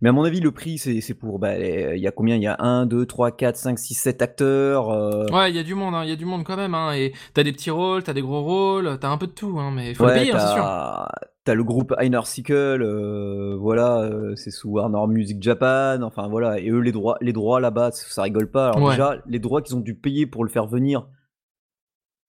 [0.00, 1.40] Mais à mon avis, le prix, c'est pour.
[1.40, 2.36] Bah, il y a combien?
[2.36, 4.90] Il y a 1, 2, 3, 4, 5, 6, 7 acteurs.
[4.90, 5.26] Euh.
[5.32, 6.74] Ouais, il y a du monde, hein, il y a du monde quand même.
[6.74, 9.58] Hein, et t'as des petits rôles, t'as des gros rôles, t'as un peu de tout,
[9.58, 11.31] hein, mais faut le payer, hein, c'est sûr.
[11.44, 16.60] T'as le groupe Einer Sickle, euh, voilà, euh, c'est sous Warner Music Japan, enfin voilà,
[16.60, 18.70] et eux les droits, les droits là-bas, ça rigole pas.
[18.70, 21.08] Alors déjà, les droits qu'ils ont dû payer pour le faire venir,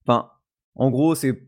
[0.08, 0.32] enfin,
[0.76, 1.48] en gros, c'est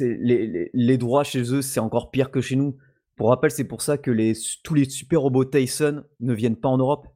[0.00, 2.76] les, les, droits chez eux, c'est encore pire que chez nous.
[3.16, 4.32] Pour rappel, c'est pour ça que les,
[4.62, 7.08] tous les super robots Tyson ne viennent pas en Europe.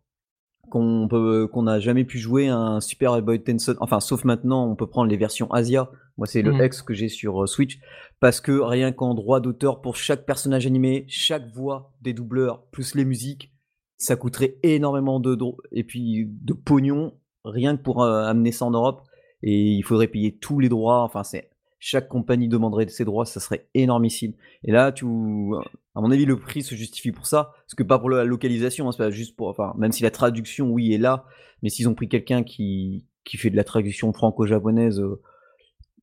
[0.71, 3.77] Qu'on peut, qu'on n'a jamais pu jouer un super robot Tyson.
[3.81, 5.91] Enfin, sauf maintenant, on peut prendre les versions Asia.
[6.17, 6.85] Moi, c'est le X mmh.
[6.87, 7.79] que j'ai sur euh, Switch.
[8.23, 12.95] Parce que rien qu'en droit d'auteur pour chaque personnage animé, chaque voix des doubleurs, plus
[12.95, 13.53] les musiques,
[13.97, 15.37] ça coûterait énormément de
[15.73, 17.15] et puis de pognon
[17.45, 19.03] rien que pour euh, amener ça en Europe.
[19.43, 21.03] Et il faudrait payer tous les droits.
[21.03, 21.51] Enfin, c'est
[21.81, 24.35] chaque compagnie demanderait ses droits, ça serait énormissime.
[24.63, 28.09] Et là, à mon avis, le prix se justifie pour ça, parce que pas pour
[28.09, 31.27] la localisation, hein, c'est pas juste pour, enfin, même si la traduction, oui, est là,
[31.65, 35.21] mais s'ils ont pris quelqu'un qui, qui fait de la traduction franco-japonaise, euh,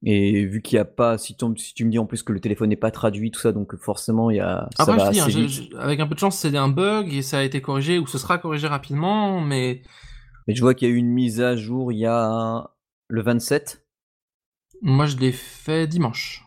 [0.04, 2.32] et vu qu'il n'y a pas, si tu, si tu me dis en plus que
[2.32, 4.70] le téléphone n'est pas traduit, tout ça, donc forcément, il y a.
[4.78, 5.48] ça va hein,
[5.78, 8.18] avec un peu de chance, c'est un bug et ça a été corrigé ou ce
[8.18, 9.82] sera corrigé rapidement, mais.
[10.48, 12.72] Mais je vois qu'il y a eu une mise à jour il y a
[13.08, 13.86] le 27.
[14.82, 16.46] Moi, je l'ai fait dimanche.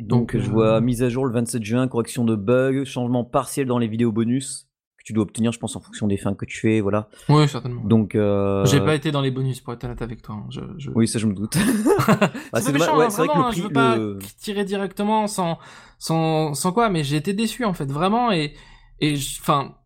[0.00, 3.66] Donc, je vois euh, mise à jour le 27 juin, correction de bugs, changement partiel
[3.66, 4.63] dans les vidéos bonus
[5.04, 7.08] tu dois obtenir, je pense, en fonction des fins que tu fais, voilà.
[7.28, 7.82] Oui, certainement.
[7.84, 8.64] Donc, euh...
[8.64, 10.36] j'ai pas été dans les bonus pour être honnête avec toi.
[10.36, 10.48] Hein.
[10.94, 11.58] Oui, ça je me doute.
[12.52, 13.98] bah, c'est méchant, ouais, vrai que le prix, je veux pas
[14.38, 15.58] tirer directement sans,
[15.98, 18.54] sans, sans quoi, mais j'ai été déçu en fait, vraiment, et,
[19.00, 19.76] et enfin,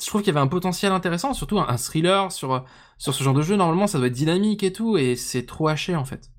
[0.00, 2.64] je trouve qu'il y avait un potentiel intéressant, surtout un, thriller sur,
[2.98, 3.56] sur ce genre de jeu.
[3.56, 6.30] Normalement, ça doit être dynamique et tout, et c'est trop haché en fait.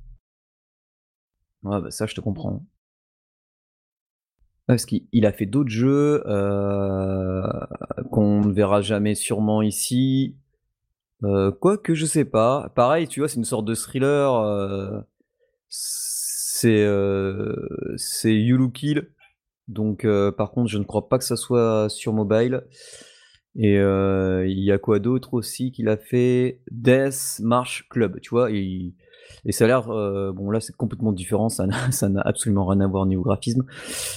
[1.63, 2.65] Ouais, bah ça, je te comprends.
[4.69, 7.41] Parce qu'il a fait d'autres jeux euh,
[8.11, 10.35] qu'on ne verra jamais sûrement ici.
[11.23, 12.71] Euh, Quoique, je sais pas.
[12.75, 14.31] Pareil, tu vois, c'est une sorte de thriller.
[14.35, 14.99] Euh,
[15.69, 19.09] c'est euh, c'est Look Kill.
[19.67, 20.05] Donc,
[20.37, 22.61] par contre, je ne crois pas que ça soit sur mobile.
[23.55, 26.61] Et il y a quoi d'autre aussi qu'il a fait?
[26.69, 28.51] Death March Club, tu vois.
[28.51, 28.93] Et
[29.45, 32.87] et ça a l'air, euh, bon là c'est complètement différent, ça n'a absolument rien à
[32.87, 33.63] voir niveau graphisme.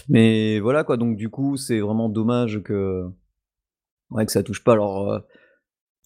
[0.08, 3.04] Mais voilà quoi, donc du coup c'est vraiment dommage que,
[4.10, 4.72] ouais, que ça touche pas.
[4.72, 5.18] Alors, euh,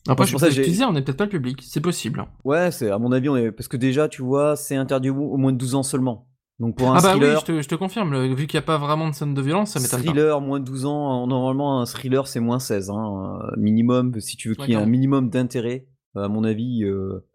[0.09, 2.21] après, je pense que tu disais, on n'est peut-être pas le public, c'est possible.
[2.21, 2.29] Hein.
[2.45, 5.37] Ouais, c'est à mon avis, on est parce que déjà, tu vois, c'est interdit au
[5.37, 6.29] moins de 12 ans seulement.
[6.59, 7.27] Donc pour un ah bah oui,
[7.63, 10.01] je te, confirme, vu qu'il n'y a pas vraiment de scène de violence, ça m'étonne
[10.01, 10.07] pas.
[10.07, 14.49] Thriller, moins de 12 ans, normalement un thriller c'est moins 16, hein, minimum, si tu
[14.49, 17.27] veux qu'il y ait un minimum d'intérêt, à mon avis, euh,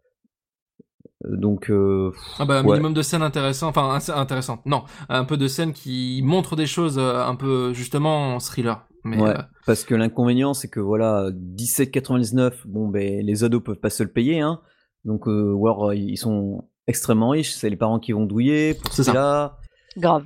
[1.26, 4.65] donc euh, ah bah un minimum de scènes intéressantes, enfin intéressantes.
[4.65, 8.86] Non, un peu de scènes qui montrent des choses euh, un peu justement en thriller.
[9.03, 13.80] Mais ouais, euh, parce que l'inconvénient c'est que voilà 17,99, bon ben les ados peuvent
[13.80, 14.61] pas se le payer, hein.
[15.05, 19.57] Donc ou alors ils sont extrêmement riches, c'est les parents qui vont douiller pour ça.
[19.97, 20.24] Grave.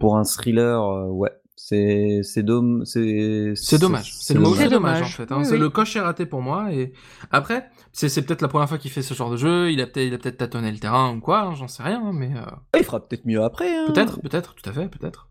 [0.00, 1.30] pour un thriller, ouais,
[1.60, 4.14] c'est c'est dom c'est c'est dommage.
[4.14, 5.32] C'est le mot dommage en fait.
[5.32, 5.42] Hein.
[5.42, 6.92] c'est le coche est raté pour moi et
[7.32, 9.72] après c'est c'est peut-être la première fois qu'il fait ce genre de jeu.
[9.72, 11.40] Il a peut-être il a peut-être tâtonné le terrain ou quoi.
[11.40, 12.30] Hein, j'en sais rien mais.
[12.36, 12.78] Euh...
[12.78, 13.76] Il fera peut-être mieux après.
[13.76, 13.86] Hein.
[13.88, 15.30] Peut-être peut-être tout à fait peut-être.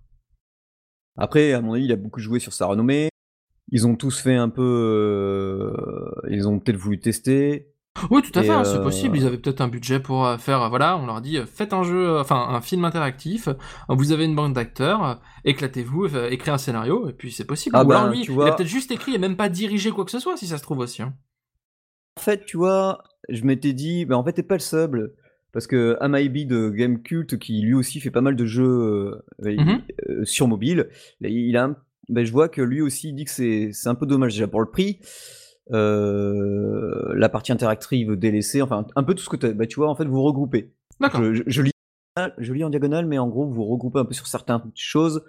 [1.18, 3.08] Après à mon avis il a beaucoup joué sur sa renommée.
[3.72, 4.62] Ils ont tous fait un peu.
[4.62, 6.12] Euh...
[6.30, 7.74] Ils ont peut-être voulu tester.
[8.10, 9.18] Oui, tout à fait, hein, c'est possible.
[9.18, 11.74] Ils avaient peut-être un budget pour euh, faire, euh, voilà, on leur dit, euh, faites
[11.74, 13.50] un jeu, enfin un film interactif.
[13.90, 17.76] Vous avez une bande d'acteurs, éclatez-vous, écrivez un scénario, et puis c'est possible.
[17.78, 20.06] Ah Ou alors bah, lui, il a peut-être juste écrit et même pas dirigé quoi
[20.06, 21.02] que ce soit, si ça se trouve aussi.
[21.02, 21.14] Hein.
[22.18, 25.14] En fait, tu vois, je m'étais dit, bah en fait, t'es pas le seul.
[25.54, 30.26] Parce que Amaibi de Game Cult, qui lui aussi fait pas mal de jeux mm-hmm.
[30.26, 30.90] sur mobile,
[31.22, 31.76] il a,
[32.10, 34.70] ben, je vois que lui aussi dit que c'est un peu dommage déjà pour le
[34.70, 35.00] prix.
[35.72, 39.90] Euh, la partie interactive délaissée, enfin un peu tout ce que tu bah, tu vois,
[39.90, 40.74] en fait, vous regroupez.
[41.00, 41.22] D'accord.
[41.24, 41.72] Je, lis,
[42.38, 45.24] je lis en diagonale, mais en gros, vous regroupez un peu sur certaines choses.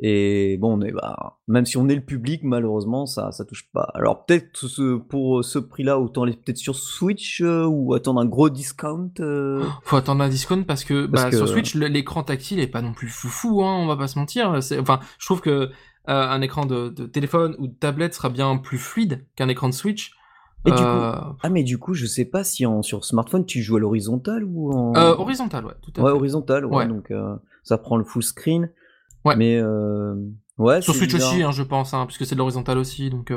[0.00, 3.68] Et bon, on est, bah, même si on est le public, malheureusement, ça, ça touche
[3.72, 3.90] pas.
[3.94, 8.26] Alors peut-être ce, pour ce prix-là, autant aller peut-être sur Switch euh, ou attendre un
[8.26, 9.10] gros discount.
[9.18, 9.64] Euh.
[9.82, 13.08] Faut attendre un discount parce que, bah, sur Switch, l'écran tactile est pas non plus
[13.08, 14.50] foufou, hein, on va pas se mentir.
[14.78, 15.70] Enfin, je trouve que
[16.06, 20.12] un écran de, téléphone ou de tablette sera bien plus fluide qu'un écran de Switch.
[20.64, 23.46] Et du coup, euh, ah mais du coup, je sais pas si en, sur smartphone
[23.46, 27.12] tu joues à l'horizontal ou en euh, horizontal, ouais, tout à ouais, horizontal, ouais, donc
[27.62, 28.70] ça prend le full screen.
[29.24, 29.36] Ouais.
[29.36, 29.62] Mais
[30.58, 30.82] ouais.
[30.82, 33.32] Sur Switch aussi, hein, je pense, hein, puisque c'est de l'horizontal aussi, donc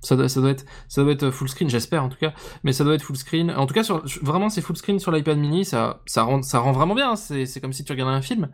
[0.00, 2.32] ça doit, ça doit être ça doit être full screen, j'espère en tout cas,
[2.62, 3.50] mais ça doit être full screen.
[3.50, 6.60] En tout cas, sur, vraiment, c'est full screen sur l'iPad Mini, ça ça rend ça
[6.60, 7.16] rend vraiment bien.
[7.16, 8.48] C'est c'est comme si tu regardais un film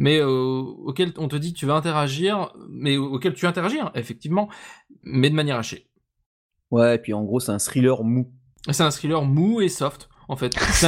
[0.00, 4.48] mais euh, auquel on te dit que tu vas interagir, mais auquel tu interagis, effectivement,
[5.02, 5.90] mais de manière hachée.
[6.70, 8.32] Ouais, et puis en gros, c'est un thriller mou.
[8.70, 10.58] C'est un thriller mou et soft, en fait.
[10.72, 10.86] C'est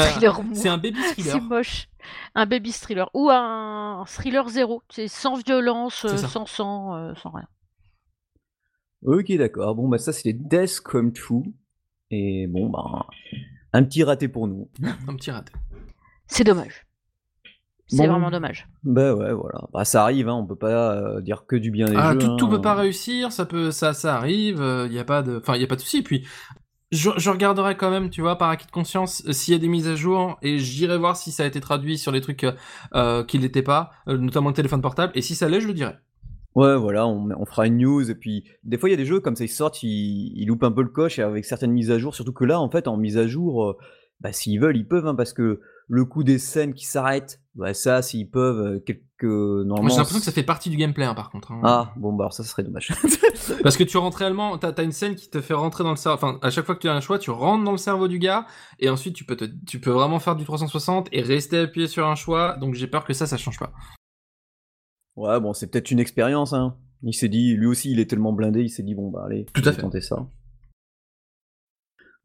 [0.66, 1.34] un, baby thriller.
[1.34, 1.88] C'est moche.
[2.34, 3.10] Un baby thriller.
[3.12, 4.82] Ou un thriller zéro.
[4.88, 7.48] C'est sans violence, sans sang, euh, sans rien.
[9.04, 9.74] Ok, d'accord.
[9.74, 11.52] Bon, bah ça, c'est les Death Come True.
[12.10, 13.06] Et bon, bah,
[13.74, 14.70] un petit raté pour nous.
[14.82, 15.52] un petit raté.
[16.28, 16.86] C'est dommage.
[17.96, 18.68] C'est vraiment dommage.
[18.84, 19.68] Bah ouais, voilà.
[19.72, 22.18] Bah, ça arrive, hein, on peut pas dire que du bien des ah, jeux.
[22.18, 22.60] Tout, tout peut hein.
[22.60, 24.64] pas réussir, ça peut, ça, ça arrive.
[24.86, 26.02] Il y a pas de, enfin, il y a pas de souci.
[26.02, 26.24] Puis
[26.92, 29.60] je, je, regarderai quand même, tu vois, par acquis de conscience, euh, s'il y a
[29.60, 32.44] des mises à jour, et j'irai voir si ça a été traduit sur les trucs
[32.44, 32.52] euh,
[32.94, 35.72] euh qui l'étaient pas, euh, notamment le téléphone portable, et si ça l'est, je le
[35.72, 35.94] dirai.
[36.54, 39.06] Ouais, voilà, on, on, fera une news, et puis des fois il y a des
[39.06, 41.90] jeux comme ça, ils sortent, ils, ils, loupent un peu le coche avec certaines mises
[41.90, 43.74] à jour, surtout que là, en fait, en mise à jour,
[44.20, 47.74] bah, s'ils veulent, ils peuvent, hein, parce que le coup des scènes qui s'arrêtent, bah,
[47.74, 51.30] ça, s'ils peuvent, quelques Normalement, j'ai l'impression que ça fait partie du gameplay, hein, par
[51.30, 51.52] contre.
[51.52, 51.60] Hein.
[51.62, 52.92] Ah, bon, bah alors ça serait dommage.
[53.62, 55.96] Parce que tu rentres réellement, t'as as une scène qui te fait rentrer dans le
[55.96, 56.16] cerveau.
[56.16, 58.18] Enfin, à chaque fois que tu as un choix, tu rentres dans le cerveau du
[58.18, 58.46] gars,
[58.78, 62.06] et ensuite tu peux te, tu peux vraiment faire du 360 et rester appuyé sur
[62.06, 62.56] un choix.
[62.56, 63.72] Donc j'ai peur que ça, ça change pas.
[65.16, 66.52] Ouais, bon, c'est peut-être une expérience.
[66.52, 66.76] Hein.
[67.02, 69.46] Il s'est dit, lui aussi, il est tellement blindé, il s'est dit bon bah allez,
[69.52, 69.82] tout à fait.
[69.82, 70.26] tenter ça.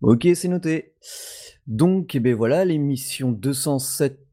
[0.01, 0.93] Ok, c'est noté.
[1.65, 4.26] Donc, eh ben voilà, l'émission 207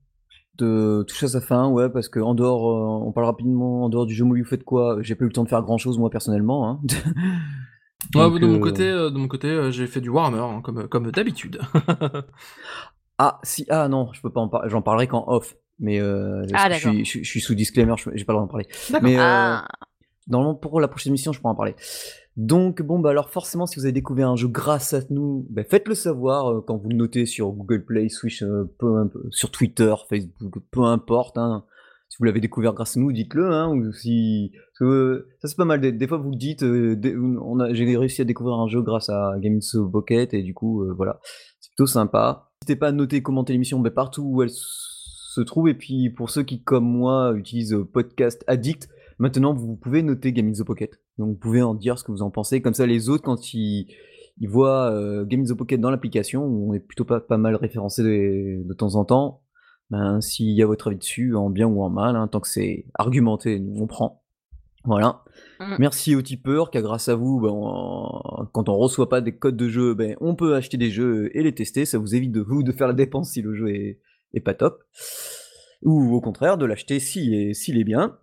[0.58, 3.88] de touche à sa fin, ouais, parce que en dehors, euh, on parle rapidement en
[3.88, 4.98] dehors du jeu mobile, vous faites quoi?
[5.00, 6.68] J'ai pas eu le temps de faire grand chose moi personnellement.
[6.68, 6.80] Hein.
[8.12, 10.88] Donc, de mon euh, côté, euh, de mon côté, j'ai fait du Warhammer hein, comme
[10.88, 11.60] comme d'habitude.
[13.18, 14.68] ah si, ah non, je peux pas en parler.
[14.70, 15.56] J'en parlerai qu'en off.
[15.80, 18.68] Mais ah, je, suis, je, suis, sous disclaimer, j'ai pas le droit d'en parler.
[19.02, 19.66] Mais ah.
[20.28, 21.74] normalement pour la prochaine émission, je pourrais en parler.
[22.36, 25.62] Donc bon bah alors forcément si vous avez découvert un jeu grâce à nous, bah,
[25.62, 28.66] faites-le savoir euh, quand vous le notez sur Google Play, Switch, euh,
[29.30, 31.38] sur Twitter, Facebook, peu importe.
[31.38, 31.64] Hein.
[32.08, 33.52] Si vous l'avez découvert grâce à nous, dites-le.
[33.52, 34.84] Hein, ou si ça
[35.44, 35.80] c'est pas mal.
[35.80, 36.64] Des, fois vous le dites.
[36.64, 36.96] Euh,
[37.40, 39.60] on a, j'ai réussi à découvrir un jeu grâce à Games
[39.92, 41.20] Pocket et du coup voilà,
[41.60, 42.50] c'est plutôt sympa.
[42.62, 45.68] N'hésitez pas à noter, commenter l'émission bah, partout où elle se trouve.
[45.68, 50.48] Et puis pour ceux qui comme moi utilisent Podcast Addict Maintenant, vous pouvez noter Game
[50.48, 51.00] in the Pocket.
[51.18, 52.60] Donc, vous pouvez en dire ce que vous en pensez.
[52.60, 53.88] Comme ça, les autres, quand ils,
[54.38, 57.38] ils voient euh, Game in the Pocket dans l'application, où on est plutôt pas, pas
[57.38, 59.42] mal référencé de, de temps en temps,
[59.90, 62.48] ben, s'il y a votre avis dessus, en bien ou en mal, hein, tant que
[62.48, 64.22] c'est argumenté, nous, on prend.
[64.84, 65.22] Voilà.
[65.60, 65.76] Mmh.
[65.78, 69.68] Merci aux tipeurs, car grâce à vous, ben, quand on reçoit pas des codes de
[69.68, 71.84] jeu, ben, on peut acheter des jeux et les tester.
[71.84, 74.00] Ça vous évite de vous de faire la dépense si le jeu est,
[74.34, 74.82] est pas top.
[75.82, 78.18] Ou au contraire, de l'acheter s'il est, s'il est bien.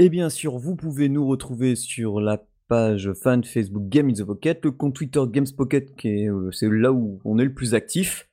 [0.00, 4.24] Et bien sûr, vous pouvez nous retrouver sur la page fan Facebook Game in the
[4.24, 8.28] Pocket, le compte Twitter Games Pocket, euh, c'est là où on est le plus actif.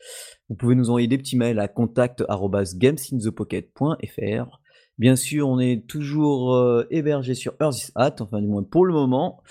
[0.50, 4.60] Vous pouvez nous envoyer des petits mails à contact@gamesinthepocket.fr.
[4.98, 8.94] Bien sûr, on est toujours euh, hébergé sur Earth Hat, enfin du moins pour le
[8.94, 9.44] moment.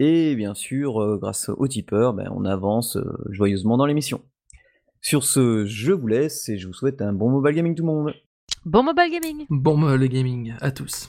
[0.00, 2.98] Et bien sûr, euh, grâce au tipeur, ben, on avance
[3.30, 4.20] joyeusement dans l'émission.
[5.00, 7.92] Sur ce, je vous laisse et je vous souhaite un bon mobile gaming tout le
[7.92, 8.12] monde.
[8.64, 11.08] Bon mobile gaming Bon mobile gaming à tous